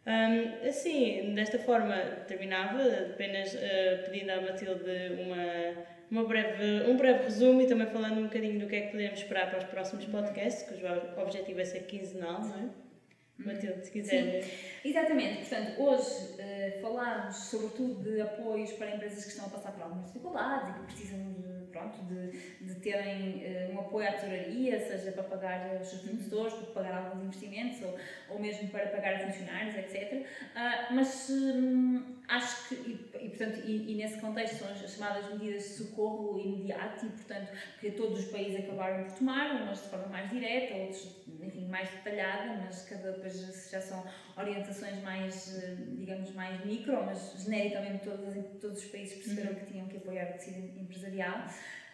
Um, 0.08 0.66
assim, 0.66 1.34
desta 1.36 1.60
forma 1.60 1.94
terminava, 2.30 2.82
apenas 3.12 3.54
uh, 3.54 4.06
pedindo 4.06 4.30
à 4.30 4.40
Matilde 4.40 4.90
uma, 5.20 5.86
uma 6.10 6.26
breve, 6.26 6.90
um 6.90 6.96
breve 6.96 7.26
resumo 7.26 7.62
e 7.62 7.68
também 7.68 7.88
falando 7.88 8.20
um 8.20 8.24
bocadinho 8.24 8.58
do 8.58 8.68
que 8.68 8.78
é 8.78 8.82
que 8.84 8.92
podemos 8.92 9.20
esperar 9.20 9.50
para 9.50 9.60
os 9.60 9.66
próximos 9.66 10.06
podcasts, 10.06 10.64
cujo 10.64 10.86
objetivo 11.18 11.60
é 11.60 11.66
ser 11.66 11.82
quinzenal, 11.82 12.40
não 12.40 12.56
é? 12.56 12.88
Matilde, 13.38 13.86
se 13.86 13.92
quiser. 13.92 14.44
Sim, 14.44 14.52
exatamente. 14.86 15.40
Portanto, 15.40 15.82
hoje 15.82 16.10
uh, 16.10 16.82
falámos 16.82 17.36
sobretudo 17.36 18.02
de 18.02 18.22
apoios 18.22 18.72
para 18.72 18.96
empresas 18.96 19.26
que 19.26 19.32
estão 19.32 19.48
a 19.48 19.50
passar 19.50 19.74
por 19.74 19.84
algumas 19.84 20.06
dificuldades 20.06 20.70
e 20.70 20.74
que 20.74 20.86
precisam 20.86 21.34
de, 21.34 21.57
pronto, 21.78 22.02
de, 22.04 22.32
de 22.66 22.76
terem 22.76 23.44
uh, 23.44 23.74
um 23.74 23.80
apoio 23.80 24.08
à 24.08 24.12
tesouraria, 24.14 24.80
seja 24.80 25.12
para 25.12 25.24
pagar 25.24 25.80
os 25.80 25.88
seus 25.88 26.02
fornecedores, 26.02 26.54
para 26.54 26.84
pagar 26.84 27.06
alguns 27.06 27.26
investimentos 27.26 27.82
ou, 27.84 27.96
ou 28.30 28.40
mesmo 28.40 28.68
para 28.70 28.88
pagar 28.88 29.16
a 29.16 29.20
funcionários, 29.32 29.76
etc. 29.76 30.14
Uh, 30.14 30.26
ah, 30.56 30.88
mas 30.92 31.30
um, 31.30 32.17
acho 32.28 32.68
que, 32.68 32.76
e, 32.76 33.26
e 33.26 33.30
portanto, 33.30 33.62
e, 33.66 33.92
e, 33.92 33.96
nesse 33.96 34.20
contexto 34.20 34.58
são 34.58 34.70
as 34.70 34.92
chamadas 34.92 35.32
medidas 35.32 35.64
de 35.64 35.70
socorro 35.70 36.40
imediato 36.40 37.06
e, 37.06 37.10
portanto, 37.10 37.52
que 37.80 37.92
todos 37.92 38.20
os 38.20 38.26
países 38.26 38.60
acabaram 38.60 39.06
por 39.06 39.14
tomar, 39.14 39.62
umas 39.62 39.84
de 39.84 39.90
forma 39.90 40.08
mais 40.08 40.30
direta, 40.30 40.76
outros, 40.76 41.16
enfim, 41.42 41.68
mais 41.68 41.90
detalhada, 41.90 42.62
mas 42.66 42.84
cada 42.84 43.12
depois 43.14 43.70
já 43.72 43.82
são 43.82 44.06
orientações 44.38 45.02
mais, 45.02 45.58
digamos, 45.98 46.34
mais 46.34 46.64
micro, 46.66 47.04
mas 47.06 47.44
genericamente 47.44 48.04
todos, 48.04 48.36
todos 48.60 48.84
os 48.84 48.90
países 48.90 49.16
perceberam 49.16 49.54
uhum. 49.54 49.60
que 49.60 49.66
tinham 49.66 49.88
que 49.88 49.98
apoiar 49.98 50.30
o 50.30 50.34
tecido 50.34 50.80
empresarial. 50.80 51.46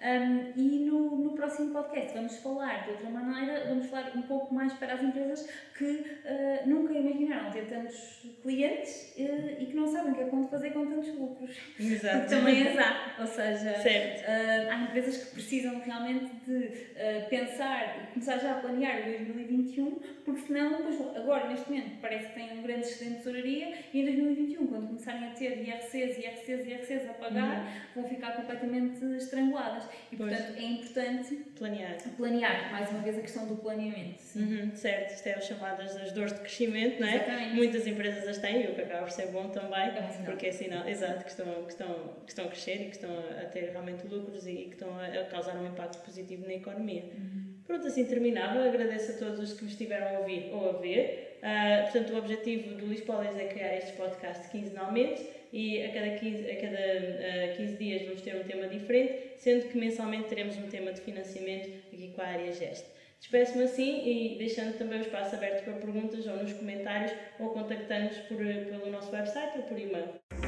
Um, 0.03 0.51
e 0.57 0.79
no, 0.85 1.15
no 1.15 1.31
próximo 1.31 1.71
podcast 1.71 2.13
vamos 2.13 2.35
falar 2.39 2.83
de 2.83 2.91
outra 2.91 3.09
maneira, 3.09 3.69
vamos 3.69 3.87
falar 3.87 4.11
um 4.13 4.23
pouco 4.23 4.53
mais 4.53 4.73
para 4.73 4.95
as 4.95 5.01
empresas 5.01 5.47
que 5.77 5.85
uh, 5.85 6.67
nunca 6.67 6.91
imaginaram 6.91 7.49
ter 7.51 7.67
tantos 7.67 8.21
clientes 8.41 9.13
uh, 9.17 9.61
e 9.61 9.65
que 9.65 9.73
não 9.73 9.87
sabem 9.87 10.11
o 10.11 10.15
que 10.15 10.21
é 10.21 10.25
que 10.25 10.47
fazer 10.49 10.71
com 10.71 10.85
tantos 10.87 11.17
lucros. 11.17 11.57
Exato. 11.79 12.19
Porque 12.19 12.35
também 12.35 12.67
as 12.67 12.77
há. 12.77 13.15
Ou 13.19 13.27
seja, 13.27 13.71
uh, 13.71 14.71
há 14.71 14.83
empresas 14.83 15.23
que 15.23 15.35
precisam 15.35 15.79
realmente 15.79 16.33
de 16.45 16.83
pensar 17.29 18.03
e 18.03 18.13
começar 18.13 18.37
já 18.39 18.57
a 18.57 18.59
planear 18.59 19.03
2021, 19.05 19.99
porque 20.25 20.41
senão, 20.41 20.81
pois, 20.81 21.15
agora 21.15 21.47
neste 21.47 21.69
momento 21.69 22.01
parece 22.01 22.27
que 22.27 22.33
têm 22.33 22.59
um 22.59 22.61
grande 22.61 22.81
excedente 22.81 23.17
de 23.17 23.23
tesouraria 23.23 23.73
e 23.93 24.01
em 24.01 24.05
2021, 24.05 24.67
quando 24.67 24.87
começarem 24.87 25.29
a 25.29 25.31
ter 25.31 25.63
IRCs, 25.63 26.17
IRCs, 26.17 26.67
IRCs 26.67 27.09
a 27.09 27.13
pagar, 27.13 27.59
uhum. 27.95 28.01
vão 28.01 28.09
ficar 28.09 28.33
completamente 28.33 29.03
estranguladas. 29.15 29.92
E 30.11 30.15
pois. 30.15 30.29
portanto 30.29 30.57
é 30.57 30.63
importante 30.63 31.35
planear. 31.57 31.97
planear, 32.17 32.71
mais 32.71 32.89
uma 32.89 33.01
vez 33.01 33.17
a 33.17 33.21
questão 33.21 33.47
do 33.47 33.55
planeamento. 33.55 34.21
Uhum, 34.35 34.71
certo, 34.75 35.13
isto 35.15 35.27
é 35.27 35.33
as 35.33 35.45
chamadas 35.45 35.95
das 35.95 36.11
dores 36.11 36.33
de 36.33 36.39
crescimento, 36.39 36.99
não 36.99 37.07
é? 37.07 37.15
Exatamente. 37.15 37.55
Muitas 37.55 37.87
empresas 37.87 38.27
as 38.27 38.37
têm, 38.37 38.67
o 38.67 38.75
que 38.75 38.81
acaba 38.81 39.03
por 39.03 39.11
ser 39.11 39.27
bom 39.27 39.49
também, 39.49 39.87
é 39.89 40.21
porque 40.25 40.47
é 40.47 40.51
sinal, 40.51 40.87
exato, 40.87 41.23
que 41.23 41.29
estão, 41.29 41.63
que, 41.63 41.71
estão, 41.71 41.93
que 42.25 42.31
estão 42.31 42.45
a 42.45 42.47
crescer 42.49 42.75
e 42.75 42.85
que 42.85 42.95
estão 42.95 43.11
a 43.11 43.45
ter 43.45 43.71
realmente 43.71 44.07
lucros 44.07 44.47
e 44.47 44.53
que 44.53 44.73
estão 44.73 44.89
a 44.99 45.25
causar 45.25 45.55
um 45.55 45.67
impacto 45.67 46.03
positivo 46.03 46.45
na 46.45 46.53
economia. 46.53 47.03
Uhum. 47.03 47.43
Pronto, 47.65 47.87
assim 47.87 48.05
terminava. 48.05 48.65
Agradeço 48.65 49.13
a 49.13 49.15
todos 49.15 49.39
os 49.39 49.53
que 49.53 49.63
me 49.63 49.71
estiveram 49.71 50.15
a 50.15 50.19
ouvir 50.19 50.49
ou 50.51 50.69
a 50.69 50.73
ver. 50.73 51.39
Uh, 51.41 51.83
portanto, 51.83 52.13
o 52.13 52.17
objetivo 52.17 52.75
do 52.75 52.87
Lispolis 52.87 53.37
é 53.37 53.45
criar 53.45 53.75
estes 53.77 53.95
podcasts 53.95 54.47
quinzenalmente 54.47 55.21
e 55.53 55.83
a 55.83 55.93
cada 55.93 56.09
15, 56.17 56.49
a 56.49 56.55
cada, 56.55 56.77
uh, 56.77 57.51
ah, 57.51 57.55
15 57.55 57.77
dias 57.77 58.01
vamos 58.01 58.21
ter 58.21 58.35
um 58.35 58.43
tema 58.43 58.67
diferente, 58.67 59.35
sendo 59.37 59.67
que 59.69 59.77
mensalmente 59.77 60.27
teremos 60.27 60.57
um 60.57 60.67
tema 60.67 60.91
de 60.91 61.01
financiamento 61.01 61.69
aqui 61.93 62.11
com 62.15 62.21
a 62.21 62.25
área 62.25 62.51
Geste. 62.51 62.87
Despeço-me 63.19 63.63
assim 63.63 64.01
e 64.05 64.37
deixando 64.37 64.77
também 64.77 64.97
o 64.97 65.01
espaço 65.03 65.35
aberto 65.35 65.63
para 65.63 65.73
perguntas 65.73 66.25
ou 66.25 66.35
nos 66.37 66.51
comentários 66.53 67.13
ou 67.39 67.51
contactando-nos 67.51 68.17
pelo 68.17 68.89
nosso 68.91 69.11
website 69.11 69.59
ou 69.59 69.63
por 69.63 69.79
e-mail. 69.79 70.42